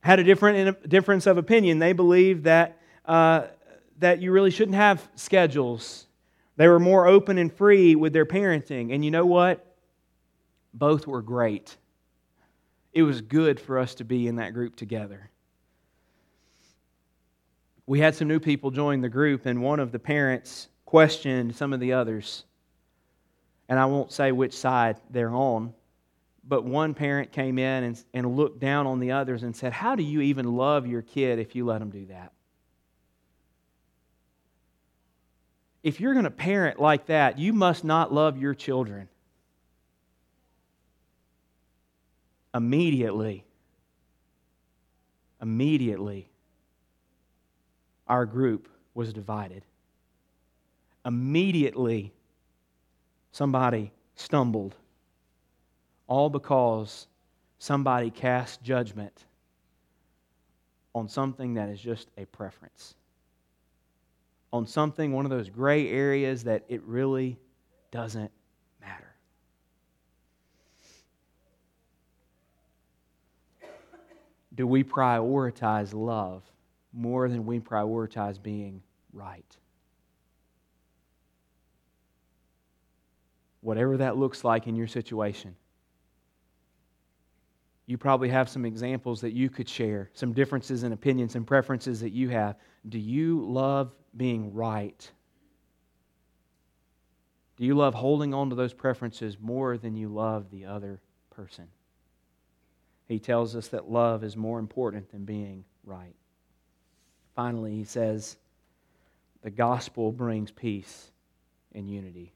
had 0.00 0.20
a 0.20 0.24
different 0.24 0.88
difference 0.88 1.26
of 1.26 1.36
opinion. 1.36 1.80
They 1.80 1.92
believed 1.92 2.44
that 2.44 2.78
uh, 3.04 3.48
that 3.98 4.22
you 4.22 4.32
really 4.32 4.50
shouldn't 4.50 4.74
have 4.74 5.06
schedules. 5.16 6.06
They 6.56 6.66
were 6.66 6.80
more 6.80 7.06
open 7.06 7.36
and 7.36 7.52
free 7.52 7.94
with 7.94 8.14
their 8.14 8.24
parenting. 8.24 8.94
And 8.94 9.04
you 9.04 9.10
know 9.10 9.26
what? 9.26 9.76
Both 10.72 11.06
were 11.06 11.20
great. 11.20 11.76
It 12.94 13.02
was 13.02 13.20
good 13.20 13.60
for 13.60 13.78
us 13.78 13.96
to 13.96 14.04
be 14.04 14.28
in 14.28 14.36
that 14.36 14.54
group 14.54 14.76
together. 14.76 15.30
We 17.84 18.00
had 18.00 18.14
some 18.14 18.28
new 18.28 18.40
people 18.40 18.70
join 18.70 19.02
the 19.02 19.10
group, 19.10 19.44
and 19.44 19.62
one 19.62 19.78
of 19.78 19.92
the 19.92 19.98
parents 19.98 20.68
questioned 20.86 21.54
some 21.54 21.74
of 21.74 21.80
the 21.80 21.92
others. 21.92 22.44
And 23.68 23.78
I 23.78 23.84
won't 23.84 24.10
say 24.10 24.32
which 24.32 24.56
side 24.56 24.96
they're 25.10 25.34
on, 25.34 25.74
but 26.48 26.64
one 26.64 26.94
parent 26.94 27.32
came 27.32 27.58
in 27.58 27.84
and, 27.84 28.04
and 28.14 28.36
looked 28.36 28.60
down 28.60 28.86
on 28.86 29.00
the 29.00 29.12
others 29.12 29.42
and 29.42 29.54
said, 29.54 29.74
How 29.74 29.94
do 29.94 30.02
you 30.02 30.22
even 30.22 30.56
love 30.56 30.86
your 30.86 31.02
kid 31.02 31.38
if 31.38 31.54
you 31.54 31.66
let 31.66 31.80
them 31.80 31.90
do 31.90 32.06
that? 32.06 32.32
if 35.86 36.00
you're 36.00 36.14
going 36.14 36.24
to 36.24 36.32
parent 36.32 36.80
like 36.80 37.06
that, 37.06 37.38
you 37.38 37.52
must 37.52 37.84
not 37.84 38.12
love 38.12 38.36
your 38.36 38.54
children. 38.54 39.08
Immediately, 42.52 43.44
immediately, 45.40 46.28
our 48.08 48.26
group 48.26 48.68
was 48.94 49.12
divided. 49.12 49.62
Immediately, 51.06 52.12
somebody 53.32 53.92
stumbled, 54.16 54.74
all 56.06 56.28
because 56.28 57.06
somebody 57.58 58.10
cast 58.10 58.62
judgment 58.62 59.24
on 60.94 61.08
something 61.08 61.54
that 61.54 61.70
is 61.70 61.80
just 61.80 62.08
a 62.18 62.26
preference 62.26 62.96
on 64.56 64.66
something, 64.66 65.12
one 65.12 65.24
of 65.24 65.30
those 65.30 65.50
gray 65.50 65.88
areas 65.90 66.44
that 66.44 66.64
it 66.68 66.82
really 66.84 67.38
doesn't 67.90 68.30
matter. 68.80 69.14
Do 74.54 74.66
we 74.66 74.82
prioritize 74.82 75.92
love 75.92 76.42
more 76.92 77.28
than 77.28 77.44
we 77.44 77.60
prioritize 77.60 78.42
being 78.42 78.82
right? 79.12 79.56
Whatever 83.66 83.96
that 83.96 84.16
looks 84.16 84.44
like 84.44 84.68
in 84.68 84.76
your 84.76 84.86
situation. 84.86 85.56
You 87.86 87.98
probably 87.98 88.28
have 88.28 88.48
some 88.48 88.64
examples 88.64 89.20
that 89.22 89.32
you 89.32 89.50
could 89.50 89.68
share, 89.68 90.08
some 90.14 90.32
differences 90.32 90.84
in 90.84 90.92
opinions 90.92 91.34
and 91.34 91.44
preferences 91.44 91.98
that 91.98 92.12
you 92.12 92.28
have. 92.28 92.54
Do 92.88 93.00
you 93.00 93.44
love 93.44 93.90
being 94.16 94.54
right? 94.54 95.10
Do 97.56 97.64
you 97.64 97.74
love 97.74 97.92
holding 97.92 98.32
on 98.34 98.50
to 98.50 98.54
those 98.54 98.72
preferences 98.72 99.36
more 99.40 99.76
than 99.76 99.96
you 99.96 100.10
love 100.10 100.48
the 100.52 100.66
other 100.66 101.00
person? 101.30 101.66
He 103.08 103.18
tells 103.18 103.56
us 103.56 103.66
that 103.68 103.90
love 103.90 104.22
is 104.22 104.36
more 104.36 104.60
important 104.60 105.10
than 105.10 105.24
being 105.24 105.64
right. 105.84 106.14
Finally, 107.34 107.74
he 107.74 107.84
says, 107.84 108.36
the 109.42 109.50
gospel 109.50 110.12
brings 110.12 110.52
peace 110.52 111.10
and 111.74 111.90
unity. 111.90 112.32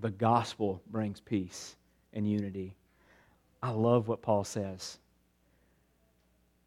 The 0.00 0.10
gospel 0.10 0.80
brings 0.90 1.20
peace 1.20 1.76
and 2.12 2.28
unity. 2.28 2.74
I 3.62 3.70
love 3.70 4.08
what 4.08 4.22
Paul 4.22 4.44
says. 4.44 4.98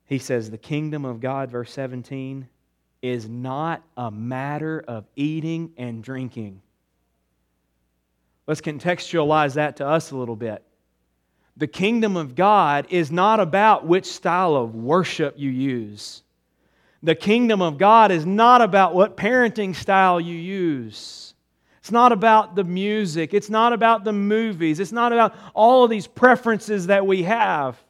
He 0.05 0.19
says, 0.19 0.49
The 0.49 0.57
kingdom 0.57 1.05
of 1.05 1.21
God, 1.21 1.49
verse 1.49 1.71
17, 1.71 2.47
is 3.01 3.29
not 3.29 3.81
a 3.95 4.11
matter 4.11 4.83
of 4.87 5.05
eating 5.15 5.71
and 5.77 6.03
drinking. 6.03 6.61
Let's 8.47 8.61
contextualize 8.61 9.53
that 9.53 9.77
to 9.77 9.87
us 9.87 10.11
a 10.11 10.17
little 10.17 10.35
bit. 10.35 10.63
The 11.57 11.67
kingdom 11.67 12.17
of 12.17 12.35
God 12.35 12.87
is 12.89 13.11
not 13.11 13.39
about 13.39 13.85
which 13.85 14.05
style 14.05 14.55
of 14.55 14.75
worship 14.75 15.35
you 15.37 15.49
use. 15.49 16.23
The 17.03 17.15
kingdom 17.15 17.61
of 17.61 17.77
God 17.77 18.11
is 18.11 18.25
not 18.25 18.61
about 18.61 18.93
what 18.93 19.17
parenting 19.17 19.75
style 19.75 20.19
you 20.19 20.35
use. 20.35 21.30
It's 21.81 21.91
not 21.91 22.11
about 22.11 22.55
the 22.55 22.63
music. 22.63 23.33
It's 23.33 23.49
not 23.49 23.73
about 23.73 24.03
the 24.03 24.13
movies. 24.13 24.79
It's 24.79 24.91
not 24.91 25.13
about 25.13 25.35
all 25.53 25.83
of 25.83 25.89
these 25.89 26.07
preferences 26.07 26.87
that 26.87 27.05
we 27.05 27.23
have. 27.23 27.83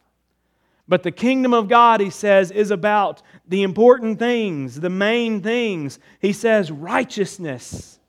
But 0.87 1.03
the 1.03 1.11
kingdom 1.11 1.53
of 1.53 1.69
God, 1.69 2.01
he 2.01 2.09
says, 2.09 2.51
is 2.51 2.71
about 2.71 3.21
the 3.47 3.63
important 3.63 4.19
things, 4.19 4.79
the 4.79 4.89
main 4.89 5.41
things. 5.41 5.99
He 6.19 6.33
says 6.33 6.71
righteousness, 6.71 7.99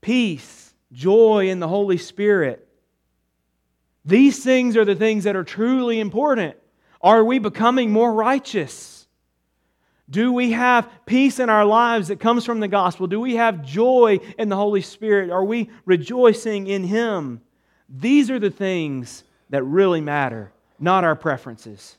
peace, 0.00 0.74
joy 0.92 1.48
in 1.48 1.60
the 1.60 1.68
Holy 1.68 1.98
Spirit. 1.98 2.66
These 4.06 4.42
things 4.42 4.76
are 4.76 4.84
the 4.84 4.94
things 4.94 5.24
that 5.24 5.36
are 5.36 5.44
truly 5.44 6.00
important. 6.00 6.56
Are 7.02 7.24
we 7.24 7.38
becoming 7.38 7.90
more 7.90 8.12
righteous? 8.12 8.95
Do 10.08 10.32
we 10.32 10.52
have 10.52 10.88
peace 11.04 11.40
in 11.40 11.50
our 11.50 11.64
lives 11.64 12.08
that 12.08 12.20
comes 12.20 12.44
from 12.44 12.60
the 12.60 12.68
gospel? 12.68 13.06
Do 13.06 13.20
we 13.20 13.36
have 13.36 13.64
joy 13.64 14.20
in 14.38 14.48
the 14.48 14.56
Holy 14.56 14.82
Spirit? 14.82 15.30
Are 15.30 15.44
we 15.44 15.70
rejoicing 15.84 16.68
in 16.68 16.84
Him? 16.84 17.40
These 17.88 18.30
are 18.30 18.38
the 18.38 18.50
things 18.50 19.24
that 19.50 19.64
really 19.64 20.00
matter, 20.00 20.52
not 20.78 21.04
our 21.04 21.16
preferences, 21.16 21.96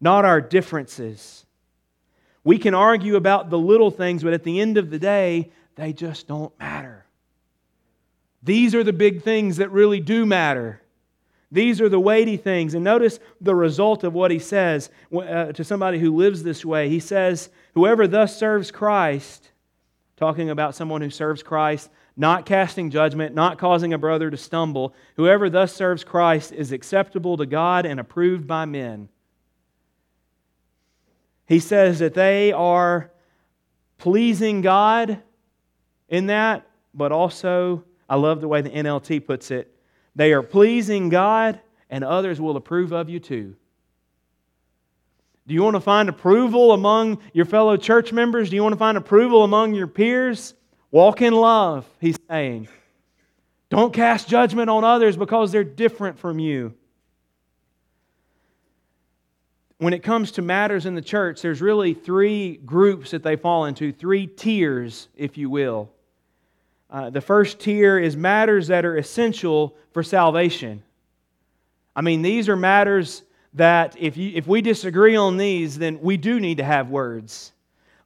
not 0.00 0.24
our 0.24 0.40
differences. 0.40 1.46
We 2.44 2.58
can 2.58 2.74
argue 2.74 3.16
about 3.16 3.50
the 3.50 3.58
little 3.58 3.90
things, 3.90 4.22
but 4.22 4.32
at 4.32 4.44
the 4.44 4.60
end 4.60 4.76
of 4.76 4.90
the 4.90 4.98
day, 4.98 5.50
they 5.74 5.92
just 5.92 6.26
don't 6.26 6.56
matter. 6.58 7.06
These 8.42 8.74
are 8.74 8.84
the 8.84 8.92
big 8.92 9.22
things 9.22 9.56
that 9.56 9.70
really 9.70 10.00
do 10.00 10.24
matter. 10.26 10.80
These 11.52 11.80
are 11.80 11.88
the 11.88 12.00
weighty 12.00 12.36
things. 12.36 12.74
And 12.74 12.82
notice 12.82 13.18
the 13.40 13.54
result 13.54 14.04
of 14.04 14.12
what 14.12 14.30
he 14.30 14.38
says 14.38 14.90
uh, 15.14 15.52
to 15.52 15.64
somebody 15.64 15.98
who 15.98 16.16
lives 16.16 16.42
this 16.42 16.64
way. 16.64 16.88
He 16.88 17.00
says, 17.00 17.50
Whoever 17.74 18.06
thus 18.06 18.36
serves 18.36 18.70
Christ, 18.70 19.50
talking 20.16 20.50
about 20.50 20.74
someone 20.74 21.02
who 21.02 21.10
serves 21.10 21.42
Christ, 21.42 21.90
not 22.16 22.46
casting 22.46 22.90
judgment, 22.90 23.34
not 23.34 23.58
causing 23.58 23.92
a 23.92 23.98
brother 23.98 24.30
to 24.30 24.36
stumble, 24.36 24.94
whoever 25.16 25.50
thus 25.50 25.72
serves 25.72 26.02
Christ 26.02 26.52
is 26.52 26.72
acceptable 26.72 27.36
to 27.36 27.46
God 27.46 27.84
and 27.86 28.00
approved 28.00 28.46
by 28.46 28.64
men. 28.64 29.08
He 31.46 31.60
says 31.60 32.00
that 32.00 32.14
they 32.14 32.52
are 32.52 33.12
pleasing 33.98 34.62
God 34.62 35.22
in 36.08 36.26
that, 36.26 36.66
but 36.94 37.12
also, 37.12 37.84
I 38.08 38.16
love 38.16 38.40
the 38.40 38.48
way 38.48 38.62
the 38.62 38.70
NLT 38.70 39.26
puts 39.26 39.50
it, 39.50 39.75
they 40.16 40.32
are 40.32 40.42
pleasing 40.42 41.10
God, 41.10 41.60
and 41.88 42.02
others 42.02 42.40
will 42.40 42.56
approve 42.56 42.92
of 42.92 43.08
you 43.08 43.20
too. 43.20 43.54
Do 45.46 45.54
you 45.54 45.62
want 45.62 45.76
to 45.76 45.80
find 45.80 46.08
approval 46.08 46.72
among 46.72 47.18
your 47.32 47.44
fellow 47.44 47.76
church 47.76 48.12
members? 48.12 48.50
Do 48.50 48.56
you 48.56 48.62
want 48.62 48.72
to 48.72 48.78
find 48.78 48.98
approval 48.98 49.44
among 49.44 49.74
your 49.74 49.86
peers? 49.86 50.54
Walk 50.90 51.22
in 51.22 51.34
love, 51.34 51.86
he's 52.00 52.18
saying. 52.28 52.66
Don't 53.68 53.92
cast 53.92 54.28
judgment 54.28 54.70
on 54.70 54.82
others 54.82 55.16
because 55.16 55.52
they're 55.52 55.62
different 55.62 56.18
from 56.18 56.38
you. 56.38 56.74
When 59.78 59.92
it 59.92 60.02
comes 60.02 60.32
to 60.32 60.42
matters 60.42 60.86
in 60.86 60.94
the 60.94 61.02
church, 61.02 61.42
there's 61.42 61.60
really 61.60 61.92
three 61.92 62.56
groups 62.56 63.10
that 63.10 63.22
they 63.22 63.36
fall 63.36 63.66
into, 63.66 63.92
three 63.92 64.26
tiers, 64.26 65.08
if 65.14 65.36
you 65.36 65.50
will. 65.50 65.90
Uh, 66.88 67.10
the 67.10 67.20
first 67.20 67.58
tier 67.58 67.98
is 67.98 68.16
matters 68.16 68.68
that 68.68 68.84
are 68.84 68.96
essential 68.96 69.76
for 69.92 70.02
salvation. 70.02 70.82
I 71.94 72.00
mean, 72.00 72.22
these 72.22 72.48
are 72.48 72.56
matters 72.56 73.22
that 73.54 73.96
if, 73.98 74.16
you, 74.16 74.32
if 74.34 74.46
we 74.46 74.60
disagree 74.60 75.16
on 75.16 75.36
these, 75.36 75.78
then 75.78 76.00
we 76.00 76.16
do 76.16 76.38
need 76.38 76.58
to 76.58 76.64
have 76.64 76.90
words. 76.90 77.52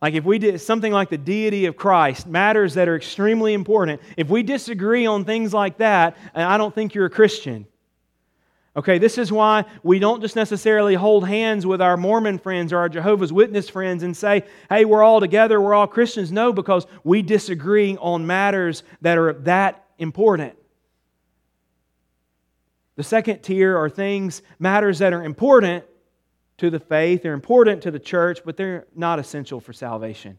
Like 0.01 0.15
if 0.15 0.25
we 0.25 0.39
did 0.39 0.61
something 0.61 0.93
like 0.93 1.11
the 1.11 1.19
deity 1.19 1.67
of 1.67 1.77
Christ, 1.77 2.27
matters 2.27 2.75
that 2.75 2.89
are 2.89 2.97
extremely 2.97 3.53
important, 3.53 4.01
if 4.17 4.29
we 4.29 4.43
disagree 4.43 5.07
on 5.07 5.25
things 5.25 5.53
like 5.53 5.79
that, 5.79 6.17
I 6.35 6.57
don't 6.57 6.75
think 6.75 6.95
you're 6.95 7.07
a 7.07 7.11
Christian. 7.11 7.67
Okay, 8.77 8.99
this 8.99 9.19
is 9.19 9.33
why 9.33 9.65
we 9.83 9.99
don't 9.99 10.21
just 10.21 10.37
necessarily 10.37 10.95
hold 10.95 11.27
hands 11.27 11.67
with 11.67 11.83
our 11.83 11.97
Mormon 11.97 12.39
friends 12.39 12.73
or 12.73 12.79
our 12.79 12.89
Jehovah's 12.89 13.33
Witness 13.33 13.69
friends 13.69 14.05
and 14.05 14.17
say, 14.17 14.45
hey, 14.69 14.85
we're 14.85 15.03
all 15.03 15.19
together, 15.19 15.61
we're 15.61 15.75
all 15.75 15.89
Christians. 15.89 16.31
No, 16.31 16.53
because 16.53 16.87
we 17.03 17.23
disagree 17.23 17.97
on 17.97 18.27
matters 18.27 18.85
that 19.01 19.19
are 19.19 19.33
that 19.33 19.85
important. 19.99 20.57
The 22.95 23.03
second 23.03 23.43
tier 23.43 23.77
are 23.77 23.91
things, 23.91 24.43
matters 24.61 25.01
that 25.01 25.13
are 25.13 25.25
important 25.25 25.85
to 26.59 26.71
the 26.71 26.79
faith, 26.81 27.23
they're 27.23 27.33
important 27.33 27.83
to 27.83 27.91
the 27.91 27.99
church, 27.99 28.41
but 28.45 28.57
they're 28.57 28.87
not 28.95 29.19
essential 29.19 29.59
for 29.59 29.73
salvation 29.73 30.39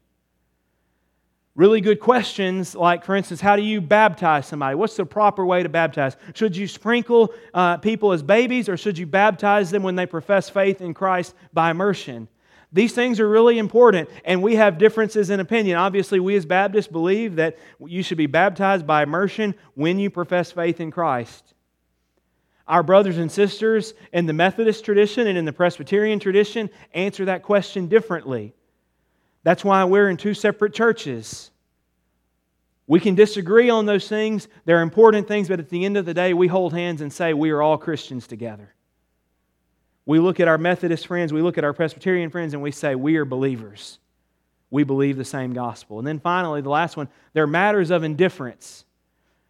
really 1.55 1.81
good 1.81 1.99
questions, 1.99 2.75
like, 2.75 3.03
for 3.03 3.15
instance, 3.15 3.41
how 3.41 3.55
do 3.55 3.61
you 3.61 3.81
baptize 3.81 4.47
somebody? 4.47 4.75
What's 4.75 4.95
the 4.95 5.05
proper 5.05 5.45
way 5.45 5.63
to 5.63 5.69
baptize? 5.69 6.15
Should 6.33 6.55
you 6.55 6.67
sprinkle 6.67 7.33
uh, 7.53 7.77
people 7.77 8.13
as 8.13 8.23
babies, 8.23 8.69
or 8.69 8.77
should 8.77 8.97
you 8.97 9.05
baptize 9.05 9.69
them 9.69 9.83
when 9.83 9.95
they 9.95 10.05
profess 10.05 10.49
faith 10.49 10.81
in 10.81 10.93
Christ 10.93 11.35
by 11.53 11.71
immersion? 11.71 12.27
These 12.73 12.93
things 12.93 13.19
are 13.19 13.27
really 13.27 13.59
important, 13.59 14.09
and 14.23 14.41
we 14.41 14.55
have 14.55 14.77
differences 14.77 15.29
in 15.29 15.41
opinion. 15.41 15.77
Obviously, 15.77 16.21
we 16.21 16.37
as 16.37 16.45
Baptists 16.45 16.87
believe 16.87 17.35
that 17.35 17.57
you 17.85 18.01
should 18.01 18.17
be 18.17 18.27
baptized 18.27 18.87
by 18.87 19.03
immersion 19.03 19.55
when 19.73 19.99
you 19.99 20.09
profess 20.09 20.53
faith 20.53 20.79
in 20.79 20.89
Christ. 20.89 21.53
Our 22.69 22.83
brothers 22.83 23.17
and 23.17 23.29
sisters 23.29 23.93
in 24.13 24.25
the 24.25 24.31
Methodist 24.31 24.85
tradition 24.85 25.27
and 25.27 25.37
in 25.37 25.43
the 25.43 25.51
Presbyterian 25.51 26.19
tradition 26.19 26.69
answer 26.93 27.25
that 27.25 27.43
question 27.43 27.87
differently. 27.89 28.53
That's 29.43 29.63
why 29.63 29.83
we're 29.83 30.09
in 30.09 30.17
two 30.17 30.33
separate 30.33 30.73
churches. 30.73 31.51
We 32.87 32.99
can 32.99 33.15
disagree 33.15 33.69
on 33.69 33.85
those 33.85 34.07
things. 34.07 34.47
They're 34.65 34.81
important 34.81 35.27
things, 35.27 35.47
but 35.47 35.59
at 35.59 35.69
the 35.69 35.85
end 35.85 35.97
of 35.97 36.05
the 36.05 36.13
day, 36.13 36.33
we 36.33 36.47
hold 36.47 36.73
hands 36.73 37.01
and 37.01 37.11
say 37.11 37.33
we 37.33 37.51
are 37.51 37.61
all 37.61 37.77
Christians 37.77 38.27
together. 38.27 38.73
We 40.05 40.19
look 40.19 40.39
at 40.39 40.47
our 40.47 40.57
Methodist 40.57 41.07
friends, 41.07 41.31
we 41.31 41.41
look 41.41 41.57
at 41.57 41.63
our 41.63 41.73
Presbyterian 41.73 42.29
friends, 42.29 42.53
and 42.53 42.61
we 42.61 42.71
say 42.71 42.95
we 42.95 43.17
are 43.17 43.25
believers. 43.25 43.99
We 44.69 44.83
believe 44.83 45.17
the 45.17 45.25
same 45.25 45.53
gospel. 45.53 45.99
And 45.99 46.07
then 46.07 46.19
finally, 46.19 46.61
the 46.61 46.69
last 46.69 46.97
one, 46.97 47.07
they're 47.33 47.47
matters 47.47 47.91
of 47.91 48.03
indifference. 48.03 48.85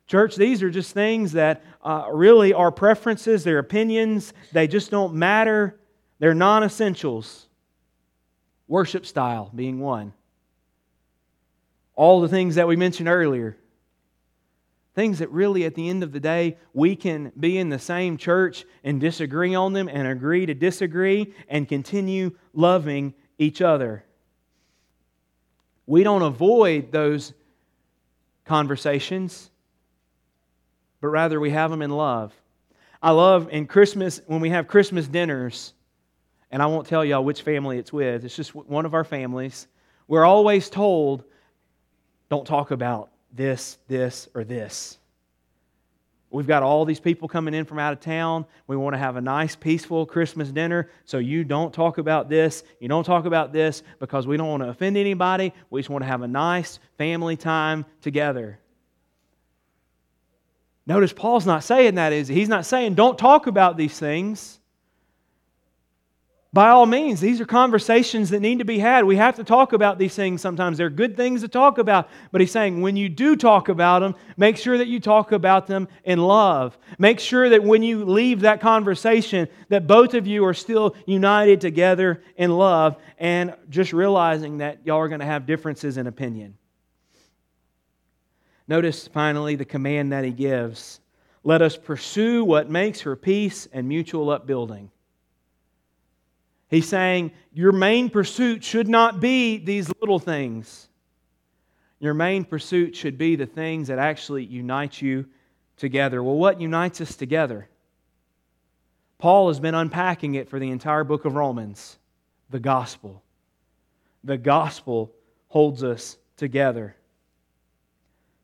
Church, 0.07 0.35
these 0.35 0.61
are 0.61 0.69
just 0.69 0.93
things 0.93 1.31
that 1.33 1.63
uh, 1.83 2.07
really 2.11 2.53
are 2.53 2.71
preferences, 2.71 3.43
they're 3.43 3.59
opinions, 3.59 4.33
they 4.51 4.67
just 4.67 4.91
don't 4.91 5.13
matter. 5.13 5.79
They're 6.19 6.35
non 6.35 6.63
essentials. 6.63 7.47
Worship 8.71 9.05
style 9.05 9.51
being 9.53 9.81
one. 9.81 10.13
All 11.93 12.21
the 12.21 12.29
things 12.29 12.55
that 12.55 12.69
we 12.69 12.77
mentioned 12.77 13.09
earlier. 13.09 13.57
Things 14.95 15.19
that 15.19 15.29
really, 15.29 15.65
at 15.65 15.75
the 15.75 15.89
end 15.89 16.03
of 16.03 16.13
the 16.13 16.21
day, 16.21 16.55
we 16.73 16.95
can 16.95 17.33
be 17.37 17.57
in 17.57 17.67
the 17.67 17.77
same 17.77 18.15
church 18.15 18.63
and 18.81 19.01
disagree 19.01 19.55
on 19.55 19.73
them 19.73 19.89
and 19.89 20.07
agree 20.07 20.45
to 20.45 20.53
disagree 20.53 21.33
and 21.49 21.67
continue 21.67 22.31
loving 22.53 23.13
each 23.37 23.61
other. 23.61 24.05
We 25.85 26.03
don't 26.03 26.21
avoid 26.21 26.93
those 26.93 27.33
conversations, 28.45 29.51
but 31.01 31.09
rather 31.09 31.41
we 31.41 31.49
have 31.49 31.71
them 31.71 31.81
in 31.81 31.91
love. 31.91 32.33
I 33.03 33.11
love 33.11 33.49
in 33.51 33.67
Christmas, 33.67 34.21
when 34.27 34.39
we 34.39 34.51
have 34.51 34.69
Christmas 34.69 35.09
dinners, 35.09 35.73
and 36.51 36.61
I 36.61 36.65
won't 36.65 36.85
tell 36.85 37.03
y'all 37.03 37.23
which 37.23 37.41
family 37.41 37.77
it's 37.77 37.93
with. 37.93 38.25
It's 38.25 38.35
just 38.35 38.53
one 38.53 38.85
of 38.85 38.93
our 38.93 39.05
families. 39.05 39.67
We're 40.07 40.25
always 40.25 40.69
told, 40.69 41.23
don't 42.29 42.45
talk 42.45 42.71
about 42.71 43.09
this, 43.33 43.77
this, 43.87 44.27
or 44.35 44.43
this. 44.43 44.97
We've 46.29 46.47
got 46.47 46.63
all 46.63 46.85
these 46.85 46.99
people 46.99 47.27
coming 47.27 47.53
in 47.53 47.65
from 47.65 47.79
out 47.79 47.91
of 47.91 47.99
town. 47.99 48.45
We 48.67 48.77
want 48.77 48.93
to 48.93 48.97
have 48.97 49.17
a 49.17 49.21
nice, 49.21 49.55
peaceful 49.55 50.05
Christmas 50.05 50.49
dinner. 50.49 50.89
So 51.03 51.17
you 51.17 51.43
don't 51.43 51.73
talk 51.73 51.97
about 51.97 52.29
this. 52.29 52.63
You 52.79 52.87
don't 52.87 53.03
talk 53.03 53.25
about 53.25 53.51
this 53.51 53.83
because 53.99 54.27
we 54.27 54.37
don't 54.37 54.47
want 54.47 54.63
to 54.63 54.69
offend 54.69 54.95
anybody. 54.95 55.53
We 55.69 55.81
just 55.81 55.89
want 55.89 56.03
to 56.03 56.07
have 56.07 56.21
a 56.21 56.27
nice 56.29 56.79
family 56.97 57.35
time 57.35 57.85
together. 58.01 58.59
Notice 60.87 61.11
Paul's 61.11 61.45
not 61.45 61.65
saying 61.65 61.95
that, 61.95 62.13
is 62.13 62.29
he? 62.29 62.35
He's 62.35 62.49
not 62.49 62.65
saying 62.65 62.95
don't 62.95 63.17
talk 63.17 63.47
about 63.47 63.75
these 63.75 63.99
things 63.99 64.60
by 66.53 66.67
all 66.67 66.85
means, 66.85 67.21
these 67.21 67.39
are 67.39 67.45
conversations 67.45 68.29
that 68.31 68.41
need 68.41 68.59
to 68.59 68.65
be 68.65 68.77
had. 68.77 69.05
We 69.05 69.15
have 69.15 69.37
to 69.37 69.43
talk 69.43 69.71
about 69.71 69.97
these 69.97 70.15
things 70.15 70.41
sometimes. 70.41 70.77
They're 70.77 70.89
good 70.89 71.15
things 71.15 71.41
to 71.41 71.47
talk 71.47 71.77
about. 71.77 72.09
But 72.33 72.41
he's 72.41 72.51
saying 72.51 72.81
when 72.81 72.97
you 72.97 73.07
do 73.07 73.37
talk 73.37 73.69
about 73.69 73.99
them, 73.99 74.15
make 74.35 74.57
sure 74.57 74.77
that 74.77 74.87
you 74.87 74.99
talk 74.99 75.31
about 75.31 75.65
them 75.65 75.87
in 76.03 76.19
love. 76.19 76.77
Make 76.99 77.21
sure 77.21 77.47
that 77.47 77.63
when 77.63 77.83
you 77.83 78.03
leave 78.03 78.41
that 78.41 78.59
conversation, 78.59 79.47
that 79.69 79.87
both 79.87 80.13
of 80.13 80.27
you 80.27 80.43
are 80.43 80.53
still 80.53 80.93
united 81.05 81.61
together 81.61 82.21
in 82.35 82.51
love 82.51 82.97
and 83.17 83.55
just 83.69 83.93
realizing 83.93 84.57
that 84.57 84.79
y'all 84.85 84.99
are 84.99 85.07
going 85.07 85.21
to 85.21 85.25
have 85.25 85.45
differences 85.45 85.95
in 85.95 86.05
opinion. 86.05 86.57
Notice 88.67 89.07
finally 89.07 89.55
the 89.55 89.65
command 89.65 90.11
that 90.11 90.25
he 90.25 90.31
gives 90.31 90.99
let 91.43 91.61
us 91.61 91.75
pursue 91.75 92.43
what 92.43 92.69
makes 92.69 93.01
for 93.01 93.15
peace 93.15 93.67
and 93.73 93.87
mutual 93.87 94.29
upbuilding. 94.29 94.91
He's 96.71 96.87
saying 96.87 97.33
your 97.53 97.73
main 97.73 98.09
pursuit 98.09 98.63
should 98.63 98.87
not 98.87 99.19
be 99.19 99.57
these 99.57 99.91
little 99.99 100.19
things. 100.19 100.87
Your 101.99 102.13
main 102.13 102.45
pursuit 102.45 102.95
should 102.95 103.17
be 103.17 103.35
the 103.35 103.45
things 103.45 103.89
that 103.89 103.99
actually 103.99 104.45
unite 104.45 105.01
you 105.01 105.25
together. 105.75 106.23
Well, 106.23 106.37
what 106.37 106.61
unites 106.61 107.01
us 107.01 107.15
together? 107.15 107.67
Paul 109.19 109.49
has 109.49 109.59
been 109.59 109.75
unpacking 109.75 110.35
it 110.35 110.49
for 110.49 110.59
the 110.59 110.71
entire 110.71 111.03
book 111.03 111.25
of 111.25 111.35
Romans 111.35 111.99
the 112.49 112.59
gospel. 112.59 113.21
The 114.23 114.37
gospel 114.37 115.11
holds 115.49 115.83
us 115.83 116.17
together. 116.37 116.95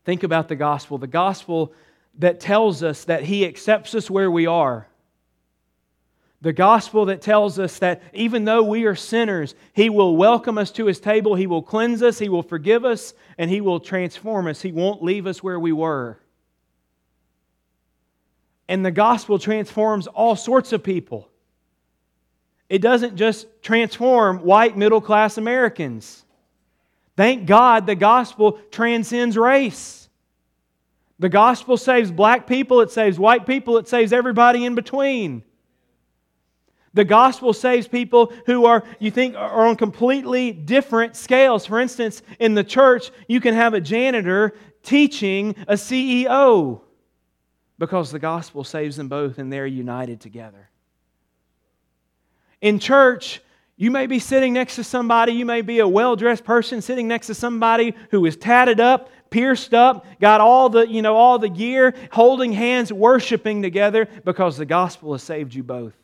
Think 0.04 0.22
about 0.22 0.48
the 0.48 0.56
gospel 0.56 0.98
the 0.98 1.06
gospel 1.06 1.72
that 2.18 2.40
tells 2.40 2.82
us 2.82 3.04
that 3.04 3.24
he 3.24 3.46
accepts 3.46 3.94
us 3.94 4.10
where 4.10 4.30
we 4.30 4.46
are. 4.46 4.86
The 6.40 6.52
gospel 6.52 7.06
that 7.06 7.20
tells 7.20 7.58
us 7.58 7.80
that 7.80 8.02
even 8.12 8.44
though 8.44 8.62
we 8.62 8.84
are 8.84 8.94
sinners, 8.94 9.54
He 9.72 9.90
will 9.90 10.16
welcome 10.16 10.56
us 10.56 10.70
to 10.72 10.86
His 10.86 11.00
table, 11.00 11.34
He 11.34 11.48
will 11.48 11.62
cleanse 11.62 12.02
us, 12.02 12.18
He 12.18 12.28
will 12.28 12.44
forgive 12.44 12.84
us, 12.84 13.12
and 13.36 13.50
He 13.50 13.60
will 13.60 13.80
transform 13.80 14.46
us. 14.46 14.62
He 14.62 14.70
won't 14.70 15.02
leave 15.02 15.26
us 15.26 15.42
where 15.42 15.58
we 15.58 15.72
were. 15.72 16.20
And 18.68 18.84
the 18.84 18.90
gospel 18.90 19.38
transforms 19.38 20.06
all 20.06 20.36
sorts 20.36 20.72
of 20.72 20.84
people. 20.84 21.28
It 22.68 22.82
doesn't 22.82 23.16
just 23.16 23.46
transform 23.62 24.38
white 24.42 24.76
middle 24.76 25.00
class 25.00 25.38
Americans. 25.38 26.24
Thank 27.16 27.46
God 27.46 27.86
the 27.86 27.94
gospel 27.96 28.60
transcends 28.70 29.36
race. 29.36 30.08
The 31.18 31.28
gospel 31.28 31.76
saves 31.76 32.12
black 32.12 32.46
people, 32.46 32.80
it 32.80 32.92
saves 32.92 33.18
white 33.18 33.44
people, 33.44 33.78
it 33.78 33.88
saves 33.88 34.12
everybody 34.12 34.64
in 34.64 34.76
between. 34.76 35.42
The 36.98 37.04
gospel 37.04 37.52
saves 37.52 37.86
people 37.86 38.32
who 38.46 38.66
are, 38.66 38.82
you 38.98 39.12
think, 39.12 39.36
are 39.36 39.68
on 39.68 39.76
completely 39.76 40.50
different 40.50 41.14
scales. 41.14 41.64
For 41.64 41.78
instance, 41.78 42.22
in 42.40 42.54
the 42.54 42.64
church, 42.64 43.12
you 43.28 43.40
can 43.40 43.54
have 43.54 43.72
a 43.72 43.80
janitor 43.80 44.52
teaching 44.82 45.54
a 45.68 45.74
CEO 45.74 46.80
because 47.78 48.10
the 48.10 48.18
gospel 48.18 48.64
saves 48.64 48.96
them 48.96 49.06
both 49.06 49.38
and 49.38 49.52
they're 49.52 49.64
united 49.64 50.20
together. 50.20 50.70
In 52.60 52.80
church, 52.80 53.42
you 53.76 53.92
may 53.92 54.08
be 54.08 54.18
sitting 54.18 54.52
next 54.52 54.74
to 54.74 54.82
somebody, 54.82 55.34
you 55.34 55.46
may 55.46 55.62
be 55.62 55.78
a 55.78 55.86
well 55.86 56.16
dressed 56.16 56.42
person 56.42 56.82
sitting 56.82 57.06
next 57.06 57.28
to 57.28 57.34
somebody 57.34 57.94
who 58.10 58.26
is 58.26 58.36
tatted 58.36 58.80
up, 58.80 59.08
pierced 59.30 59.72
up, 59.72 60.04
got 60.20 60.40
all 60.40 60.68
the, 60.68 60.88
you 60.88 61.02
know, 61.02 61.14
all 61.14 61.38
the 61.38 61.48
gear, 61.48 61.94
holding 62.10 62.50
hands, 62.52 62.92
worshiping 62.92 63.62
together 63.62 64.08
because 64.24 64.56
the 64.56 64.66
gospel 64.66 65.12
has 65.12 65.22
saved 65.22 65.54
you 65.54 65.62
both. 65.62 65.94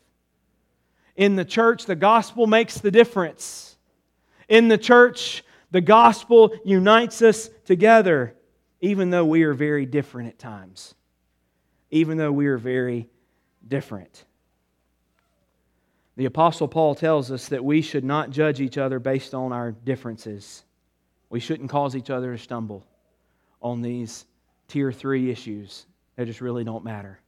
In 1.15 1.35
the 1.35 1.45
church, 1.45 1.85
the 1.85 1.95
gospel 1.95 2.47
makes 2.47 2.79
the 2.79 2.91
difference. 2.91 3.77
In 4.49 4.67
the 4.67 4.77
church, 4.77 5.43
the 5.71 5.81
gospel 5.81 6.57
unites 6.63 7.21
us 7.21 7.49
together, 7.65 8.35
even 8.81 9.09
though 9.09 9.25
we 9.25 9.43
are 9.43 9.53
very 9.53 9.85
different 9.85 10.29
at 10.29 10.39
times. 10.39 10.93
Even 11.91 12.17
though 12.17 12.31
we 12.31 12.47
are 12.47 12.57
very 12.57 13.09
different. 13.67 14.25
The 16.17 16.25
Apostle 16.25 16.67
Paul 16.67 16.95
tells 16.95 17.31
us 17.31 17.49
that 17.49 17.63
we 17.63 17.81
should 17.81 18.03
not 18.03 18.29
judge 18.29 18.61
each 18.61 18.77
other 18.77 18.99
based 18.99 19.33
on 19.33 19.51
our 19.51 19.71
differences. 19.71 20.63
We 21.29 21.39
shouldn't 21.39 21.69
cause 21.69 21.95
each 21.95 22.09
other 22.09 22.31
to 22.31 22.41
stumble 22.41 22.85
on 23.61 23.81
these 23.81 24.25
tier 24.67 24.91
three 24.91 25.29
issues 25.29 25.85
that 26.15 26.25
just 26.25 26.41
really 26.41 26.63
don't 26.63 26.83
matter. 26.83 27.19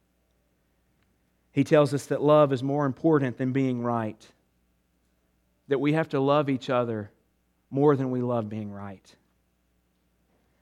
He 1.51 1.63
tells 1.63 1.93
us 1.93 2.05
that 2.07 2.21
love 2.21 2.53
is 2.53 2.61
more 2.61 2.85
important 2.85 3.37
than 3.37 3.51
being 3.51 3.81
right, 3.81 4.27
that 5.67 5.79
we 5.79 5.93
have 5.93 6.09
to 6.09 6.19
love 6.19 6.49
each 6.49 6.69
other 6.69 7.11
more 7.69 7.95
than 7.95 8.11
we 8.11 8.21
love 8.21 8.49
being 8.49 8.71
right. 8.71 9.15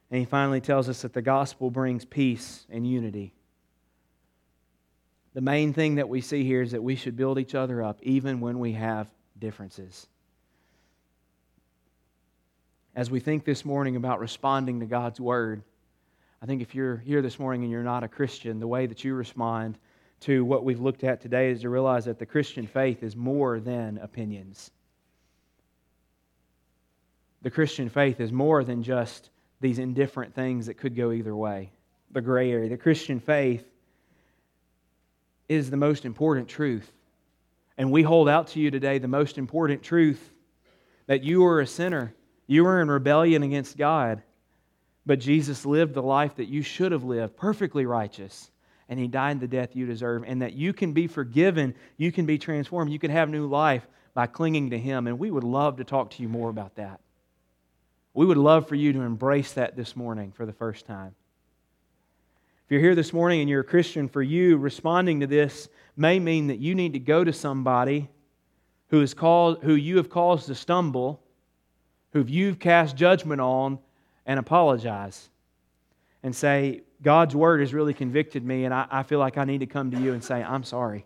And 0.09 0.19
he 0.19 0.25
finally 0.25 0.61
tells 0.61 0.87
us 0.87 1.01
that 1.01 1.13
the 1.13 1.21
gospel 1.21 1.69
brings 1.69 2.05
peace 2.05 2.65
and 2.69 2.87
unity. 2.87 3.33
The 5.33 5.41
main 5.41 5.73
thing 5.73 5.95
that 5.95 6.07
we 6.07 6.21
see 6.21 6.45
here 6.45 6.61
is 6.61 6.71
that 6.71 6.83
we 6.83 6.95
should 6.95 7.17
build 7.17 7.39
each 7.39 7.55
other 7.55 7.83
up 7.83 7.99
even 8.01 8.39
when 8.39 8.59
we 8.59 8.71
have 8.73 9.07
differences. 9.37 10.07
As 12.95 13.11
we 13.11 13.19
think 13.19 13.43
this 13.43 13.65
morning 13.65 13.97
about 13.97 14.21
responding 14.21 14.79
to 14.79 14.85
God's 14.85 15.19
word, 15.19 15.63
I 16.41 16.45
think 16.45 16.61
if 16.61 16.73
you're 16.73 16.97
here 16.97 17.21
this 17.21 17.37
morning 17.37 17.63
and 17.63 17.71
you're 17.71 17.83
not 17.83 18.05
a 18.05 18.07
Christian, 18.07 18.59
the 18.59 18.67
way 18.67 18.85
that 18.85 19.03
you 19.03 19.13
respond 19.15 19.77
to 20.25 20.43
what 20.43 20.63
we've 20.63 20.81
looked 20.81 21.03
at 21.03 21.21
today 21.21 21.51
is 21.51 21.61
to 21.61 21.69
realize 21.69 22.05
that 22.05 22.17
the 22.17 22.25
Christian 22.25 22.65
faith 22.65 23.03
is 23.03 23.15
more 23.15 23.59
than 23.59 23.99
opinions. 23.99 24.71
The 27.43 27.51
Christian 27.51 27.89
faith 27.89 28.19
is 28.19 28.31
more 28.31 28.63
than 28.63 28.81
just 28.81 29.29
these 29.61 29.77
indifferent 29.77 30.33
things 30.33 30.65
that 30.65 30.79
could 30.79 30.95
go 30.95 31.11
either 31.11 31.35
way, 31.35 31.71
the 32.09 32.21
gray 32.21 32.51
area. 32.51 32.69
The 32.69 32.77
Christian 32.77 33.19
faith 33.19 33.63
is 35.47 35.69
the 35.69 35.77
most 35.77 36.05
important 36.05 36.47
truth. 36.47 36.91
And 37.77 37.91
we 37.91 38.01
hold 38.01 38.27
out 38.27 38.47
to 38.47 38.59
you 38.59 38.71
today 38.71 38.97
the 38.97 39.07
most 39.07 39.37
important 39.37 39.83
truth 39.83 40.31
that 41.05 41.23
you 41.23 41.45
are 41.45 41.61
a 41.61 41.67
sinner. 41.67 42.15
You 42.47 42.65
are 42.65 42.81
in 42.81 42.89
rebellion 42.89 43.43
against 43.43 43.77
God. 43.77 44.23
But 45.05 45.19
Jesus 45.19 45.67
lived 45.67 45.93
the 45.93 46.01
life 46.01 46.37
that 46.37 46.47
you 46.47 46.63
should 46.63 46.93
have 46.93 47.03
lived, 47.03 47.37
perfectly 47.37 47.85
righteous 47.85 48.49
and 48.89 48.99
he 48.99 49.07
died 49.07 49.39
the 49.39 49.47
death 49.47 49.75
you 49.75 49.85
deserve, 49.85 50.23
and 50.25 50.41
that 50.41 50.53
you 50.53 50.73
can 50.73 50.93
be 50.93 51.07
forgiven, 51.07 51.73
you 51.97 52.11
can 52.11 52.25
be 52.25 52.37
transformed, 52.37 52.91
you 52.91 52.99
can 52.99 53.11
have 53.11 53.29
new 53.29 53.47
life 53.47 53.87
by 54.13 54.27
clinging 54.27 54.69
to 54.69 54.77
him. 54.77 55.07
And 55.07 55.19
we 55.19 55.31
would 55.31 55.43
love 55.43 55.77
to 55.77 55.83
talk 55.83 56.11
to 56.11 56.21
you 56.21 56.29
more 56.29 56.49
about 56.49 56.75
that. 56.75 56.99
We 58.13 58.25
would 58.25 58.37
love 58.37 58.67
for 58.67 58.75
you 58.75 58.93
to 58.93 59.01
embrace 59.01 59.53
that 59.53 59.75
this 59.75 59.95
morning 59.95 60.31
for 60.31 60.45
the 60.45 60.53
first 60.53 60.85
time. 60.85 61.15
If 62.65 62.71
you're 62.71 62.81
here 62.81 62.95
this 62.95 63.13
morning 63.13 63.41
and 63.41 63.49
you're 63.49 63.61
a 63.61 63.65
Christian, 63.65 64.07
for 64.07 64.23
you, 64.23 64.57
responding 64.57 65.19
to 65.19 65.27
this 65.27 65.67
may 65.97 66.19
mean 66.19 66.47
that 66.47 66.59
you 66.59 66.73
need 66.73 66.93
to 66.93 66.99
go 66.99 67.23
to 67.23 67.33
somebody 67.33 68.09
who, 68.87 69.01
is 69.01 69.13
called, 69.13 69.63
who 69.63 69.75
you 69.75 69.97
have 69.97 70.09
caused 70.09 70.47
to 70.47 70.55
stumble, 70.55 71.21
who 72.13 72.23
you've 72.25 72.57
cast 72.57 72.95
judgment 72.95 73.41
on, 73.41 73.79
and 74.25 74.39
apologize 74.39 75.29
and 76.25 76.35
say, 76.35 76.81
God's 77.03 77.35
word 77.35 77.59
has 77.59 77.71
really 77.71 77.93
convicted 77.93 78.43
me, 78.43 78.65
and 78.65 78.73
I, 78.73 78.87
I, 78.89 79.03
feel 79.03 79.19
like 79.19 79.37
I 79.37 79.43
need 79.43 79.59
to 79.59 79.67
come 79.67 79.91
to 79.91 80.01
you 80.01 80.13
and 80.13 80.23
say, 80.23 80.41
I'm 80.41 80.63
sorry. 80.63 81.05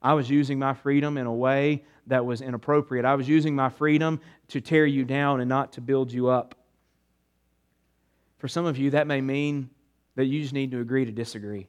I 0.00 0.14
was 0.14 0.30
using 0.30 0.56
my 0.56 0.72
freedom 0.72 1.18
in 1.18 1.26
a 1.26 1.34
way 1.34 1.82
that 2.06 2.24
was 2.24 2.40
inappropriate. 2.40 3.04
I 3.04 3.16
was 3.16 3.28
using 3.28 3.56
my 3.56 3.70
freedom 3.70 4.20
to 4.48 4.60
tear 4.60 4.86
you 4.86 5.04
down 5.04 5.40
and 5.40 5.48
not 5.48 5.72
to 5.72 5.80
build 5.80 6.12
you 6.12 6.28
up. 6.28 6.54
For 8.38 8.46
some 8.46 8.66
of 8.66 8.78
you, 8.78 8.90
that 8.90 9.08
may 9.08 9.20
mean 9.20 9.68
that 10.14 10.26
you 10.26 10.42
just 10.42 10.54
need 10.54 10.70
to 10.70 10.80
agree 10.80 11.04
to 11.04 11.10
disagree. 11.10 11.66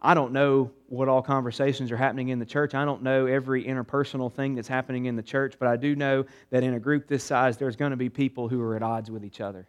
I 0.00 0.14
don't 0.14 0.32
know 0.32 0.70
what 0.88 1.10
all 1.10 1.20
conversations 1.20 1.92
are 1.92 1.98
happening 1.98 2.30
in 2.30 2.38
the 2.38 2.46
church. 2.46 2.74
I 2.74 2.86
don't 2.86 3.02
know 3.02 3.26
every 3.26 3.64
interpersonal 3.64 4.32
thing 4.32 4.54
that's 4.54 4.66
happening 4.66 5.04
in 5.04 5.14
the 5.14 5.22
church, 5.22 5.56
but 5.58 5.68
I 5.68 5.76
do 5.76 5.94
know 5.94 6.24
that 6.48 6.62
in 6.62 6.72
a 6.72 6.80
group 6.80 7.06
this 7.06 7.22
size, 7.22 7.58
there's 7.58 7.76
going 7.76 7.90
to 7.90 7.98
be 7.98 8.08
people 8.08 8.48
who 8.48 8.62
are 8.62 8.76
at 8.76 8.82
odds 8.82 9.10
with 9.10 9.26
each 9.26 9.42
other 9.42 9.68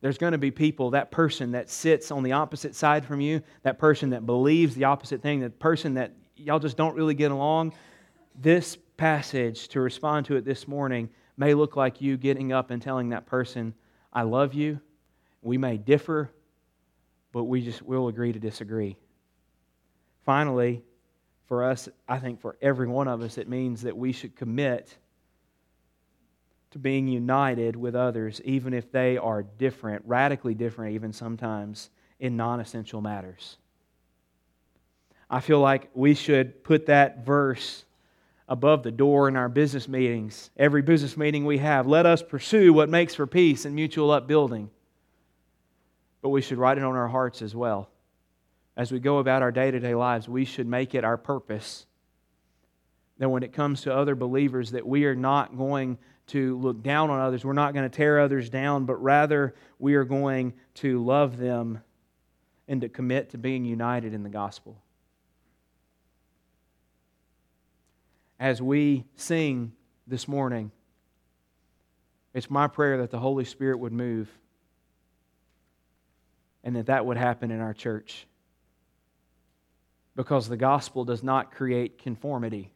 there's 0.00 0.18
going 0.18 0.32
to 0.32 0.38
be 0.38 0.50
people, 0.50 0.90
that 0.90 1.10
person 1.10 1.52
that 1.52 1.68
sits 1.68 2.10
on 2.10 2.22
the 2.22 2.32
opposite 2.32 2.74
side 2.74 3.04
from 3.04 3.20
you, 3.20 3.42
that 3.62 3.78
person 3.78 4.10
that 4.10 4.26
believes 4.26 4.74
the 4.74 4.84
opposite 4.84 5.22
thing, 5.22 5.40
that 5.40 5.58
person 5.58 5.94
that 5.94 6.12
y'all 6.36 6.60
just 6.60 6.76
don't 6.76 6.94
really 6.94 7.14
get 7.14 7.30
along. 7.30 7.74
This 8.40 8.76
passage, 8.96 9.68
to 9.68 9.80
respond 9.80 10.26
to 10.26 10.36
it 10.36 10.44
this 10.44 10.68
morning, 10.68 11.08
may 11.36 11.54
look 11.54 11.76
like 11.76 12.00
you 12.00 12.16
getting 12.16 12.52
up 12.52 12.70
and 12.70 12.80
telling 12.80 13.08
that 13.08 13.26
person, 13.26 13.74
I 14.12 14.22
love 14.22 14.54
you. 14.54 14.80
We 15.42 15.58
may 15.58 15.76
differ, 15.76 16.30
but 17.32 17.44
we 17.44 17.62
just 17.62 17.82
will 17.82 18.08
agree 18.08 18.32
to 18.32 18.38
disagree. 18.38 18.96
Finally, 20.24 20.82
for 21.46 21.64
us, 21.64 21.88
I 22.08 22.18
think 22.18 22.40
for 22.40 22.56
every 22.60 22.86
one 22.86 23.08
of 23.08 23.22
us, 23.22 23.38
it 23.38 23.48
means 23.48 23.82
that 23.82 23.96
we 23.96 24.12
should 24.12 24.36
commit 24.36 24.96
to 26.70 26.78
being 26.78 27.08
united 27.08 27.76
with 27.76 27.94
others, 27.94 28.40
even 28.44 28.74
if 28.74 28.92
they 28.92 29.16
are 29.16 29.42
different, 29.42 30.02
radically 30.06 30.54
different, 30.54 30.94
even 30.94 31.12
sometimes 31.12 31.90
in 32.20 32.36
non 32.36 32.60
essential 32.60 33.00
matters. 33.00 33.56
I 35.30 35.40
feel 35.40 35.60
like 35.60 35.90
we 35.94 36.14
should 36.14 36.64
put 36.64 36.86
that 36.86 37.24
verse 37.24 37.84
above 38.48 38.82
the 38.82 38.90
door 38.90 39.28
in 39.28 39.36
our 39.36 39.48
business 39.48 39.86
meetings. 39.86 40.50
Every 40.56 40.80
business 40.80 41.16
meeting 41.16 41.44
we 41.44 41.58
have, 41.58 41.86
let 41.86 42.06
us 42.06 42.22
pursue 42.22 42.72
what 42.72 42.88
makes 42.88 43.14
for 43.14 43.26
peace 43.26 43.64
and 43.64 43.74
mutual 43.74 44.10
upbuilding. 44.10 44.70
But 46.22 46.30
we 46.30 46.40
should 46.40 46.58
write 46.58 46.78
it 46.78 46.84
on 46.84 46.96
our 46.96 47.08
hearts 47.08 47.42
as 47.42 47.54
well. 47.54 47.90
As 48.76 48.90
we 48.90 49.00
go 49.00 49.18
about 49.18 49.42
our 49.42 49.52
day 49.52 49.70
to 49.70 49.80
day 49.80 49.94
lives, 49.94 50.28
we 50.28 50.44
should 50.44 50.66
make 50.66 50.94
it 50.94 51.04
our 51.04 51.16
purpose 51.16 51.86
that 53.18 53.28
when 53.28 53.42
it 53.42 53.52
comes 53.52 53.82
to 53.82 53.94
other 53.94 54.14
believers 54.14 54.70
that 54.70 54.86
we 54.86 55.04
are 55.04 55.16
not 55.16 55.56
going 55.56 55.98
to 56.28 56.58
look 56.58 56.82
down 56.82 57.10
on 57.10 57.20
others. 57.20 57.44
We're 57.44 57.52
not 57.52 57.74
going 57.74 57.88
to 57.88 57.94
tear 57.96 58.20
others 58.20 58.48
down, 58.50 58.84
but 58.84 59.02
rather 59.02 59.54
we 59.78 59.94
are 59.94 60.04
going 60.04 60.54
to 60.74 61.04
love 61.04 61.38
them 61.38 61.82
and 62.66 62.80
to 62.82 62.88
commit 62.88 63.30
to 63.30 63.38
being 63.38 63.64
united 63.64 64.14
in 64.14 64.22
the 64.22 64.28
gospel. 64.28 64.80
As 68.38 68.62
we 68.62 69.04
sing 69.16 69.72
this 70.06 70.28
morning, 70.28 70.70
it's 72.34 72.50
my 72.50 72.68
prayer 72.68 72.98
that 72.98 73.10
the 73.10 73.18
Holy 73.18 73.44
Spirit 73.44 73.78
would 73.78 73.92
move 73.92 74.28
and 76.62 76.76
that 76.76 76.86
that 76.86 77.06
would 77.06 77.16
happen 77.16 77.50
in 77.50 77.60
our 77.60 77.74
church. 77.74 78.26
Because 80.14 80.48
the 80.48 80.56
gospel 80.56 81.04
does 81.04 81.22
not 81.22 81.52
create 81.52 81.98
conformity. 81.98 82.70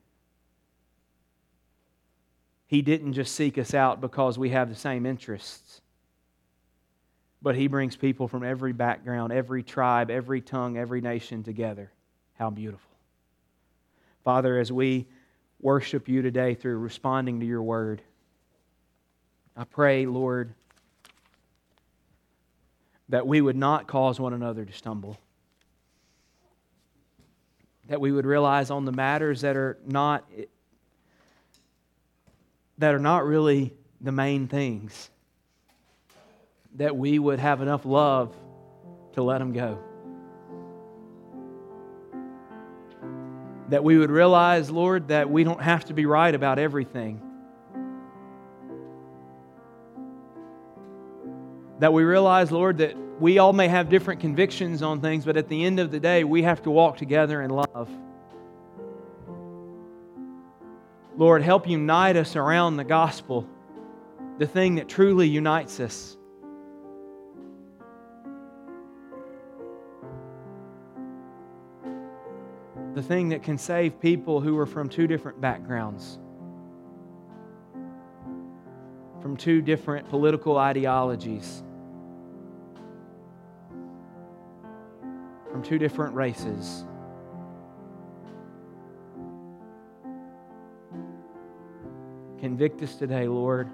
He 2.72 2.80
didn't 2.80 3.12
just 3.12 3.34
seek 3.34 3.58
us 3.58 3.74
out 3.74 4.00
because 4.00 4.38
we 4.38 4.48
have 4.48 4.70
the 4.70 4.74
same 4.74 5.04
interests, 5.04 5.82
but 7.42 7.54
He 7.54 7.66
brings 7.66 7.96
people 7.96 8.28
from 8.28 8.42
every 8.42 8.72
background, 8.72 9.30
every 9.30 9.62
tribe, 9.62 10.10
every 10.10 10.40
tongue, 10.40 10.78
every 10.78 11.02
nation 11.02 11.42
together. 11.42 11.92
How 12.38 12.48
beautiful. 12.48 12.90
Father, 14.24 14.58
as 14.58 14.72
we 14.72 15.06
worship 15.60 16.08
you 16.08 16.22
today 16.22 16.54
through 16.54 16.78
responding 16.78 17.40
to 17.40 17.46
your 17.46 17.62
word, 17.62 18.00
I 19.54 19.64
pray, 19.64 20.06
Lord, 20.06 20.54
that 23.10 23.26
we 23.26 23.42
would 23.42 23.54
not 23.54 23.86
cause 23.86 24.18
one 24.18 24.32
another 24.32 24.64
to 24.64 24.72
stumble. 24.72 25.18
That 27.88 28.00
we 28.00 28.12
would 28.12 28.24
realize 28.24 28.70
on 28.70 28.86
the 28.86 28.92
matters 28.92 29.42
that 29.42 29.58
are 29.58 29.76
not 29.84 30.24
that 32.78 32.94
are 32.94 32.98
not 32.98 33.24
really 33.24 33.72
the 34.00 34.12
main 34.12 34.48
things. 34.48 35.10
that 36.76 36.96
we 36.96 37.18
would 37.18 37.38
have 37.38 37.60
enough 37.60 37.84
love 37.84 38.34
to 39.12 39.22
let 39.22 39.38
them 39.38 39.52
go. 39.52 39.78
That 43.68 43.84
we 43.84 43.98
would 43.98 44.10
realize, 44.10 44.70
Lord, 44.70 45.08
that 45.08 45.30
we 45.30 45.44
don't 45.44 45.60
have 45.60 45.84
to 45.86 45.94
be 45.94 46.06
right 46.06 46.34
about 46.34 46.58
everything. 46.58 47.20
That 51.78 51.92
we 51.92 52.04
realize, 52.04 52.50
Lord, 52.50 52.78
that 52.78 52.96
we 53.20 53.38
all 53.38 53.52
may 53.52 53.68
have 53.68 53.88
different 53.88 54.20
convictions 54.20 54.82
on 54.82 55.00
things, 55.00 55.24
but 55.24 55.36
at 55.36 55.48
the 55.48 55.64
end 55.64 55.80
of 55.80 55.90
the 55.90 56.00
day, 56.00 56.24
we 56.24 56.42
have 56.42 56.62
to 56.62 56.70
walk 56.70 56.96
together 56.96 57.42
in 57.42 57.50
love. 57.50 57.88
Lord, 61.22 61.40
help 61.42 61.68
unite 61.68 62.16
us 62.16 62.34
around 62.34 62.78
the 62.78 62.82
gospel, 62.82 63.46
the 64.38 64.46
thing 64.48 64.74
that 64.74 64.88
truly 64.88 65.28
unites 65.28 65.78
us. 65.78 66.16
The 72.94 73.02
thing 73.04 73.28
that 73.28 73.44
can 73.44 73.56
save 73.56 74.00
people 74.00 74.40
who 74.40 74.58
are 74.58 74.66
from 74.66 74.88
two 74.88 75.06
different 75.06 75.40
backgrounds, 75.40 76.18
from 79.20 79.36
two 79.36 79.62
different 79.62 80.08
political 80.08 80.56
ideologies, 80.56 81.62
from 85.52 85.62
two 85.62 85.78
different 85.78 86.16
races. 86.16 86.84
Convict 92.42 92.82
us 92.82 92.96
today, 92.96 93.28
Lord, 93.28 93.70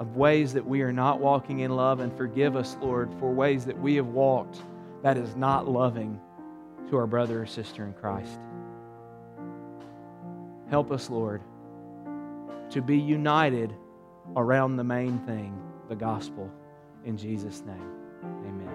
of 0.00 0.16
ways 0.16 0.52
that 0.54 0.66
we 0.66 0.82
are 0.82 0.92
not 0.92 1.20
walking 1.20 1.60
in 1.60 1.70
love, 1.70 2.00
and 2.00 2.12
forgive 2.16 2.56
us, 2.56 2.76
Lord, 2.82 3.08
for 3.20 3.32
ways 3.32 3.64
that 3.66 3.78
we 3.78 3.94
have 3.94 4.08
walked 4.08 4.60
that 5.04 5.16
is 5.16 5.36
not 5.36 5.68
loving 5.68 6.18
to 6.88 6.96
our 6.96 7.06
brother 7.06 7.40
or 7.40 7.46
sister 7.46 7.84
in 7.84 7.92
Christ. 7.92 8.40
Help 10.70 10.90
us, 10.90 11.08
Lord, 11.08 11.40
to 12.70 12.82
be 12.82 12.98
united 12.98 13.72
around 14.34 14.74
the 14.74 14.82
main 14.82 15.20
thing, 15.20 15.56
the 15.88 15.94
gospel. 15.94 16.50
In 17.04 17.16
Jesus' 17.16 17.62
name, 17.64 17.92
amen. 18.24 18.69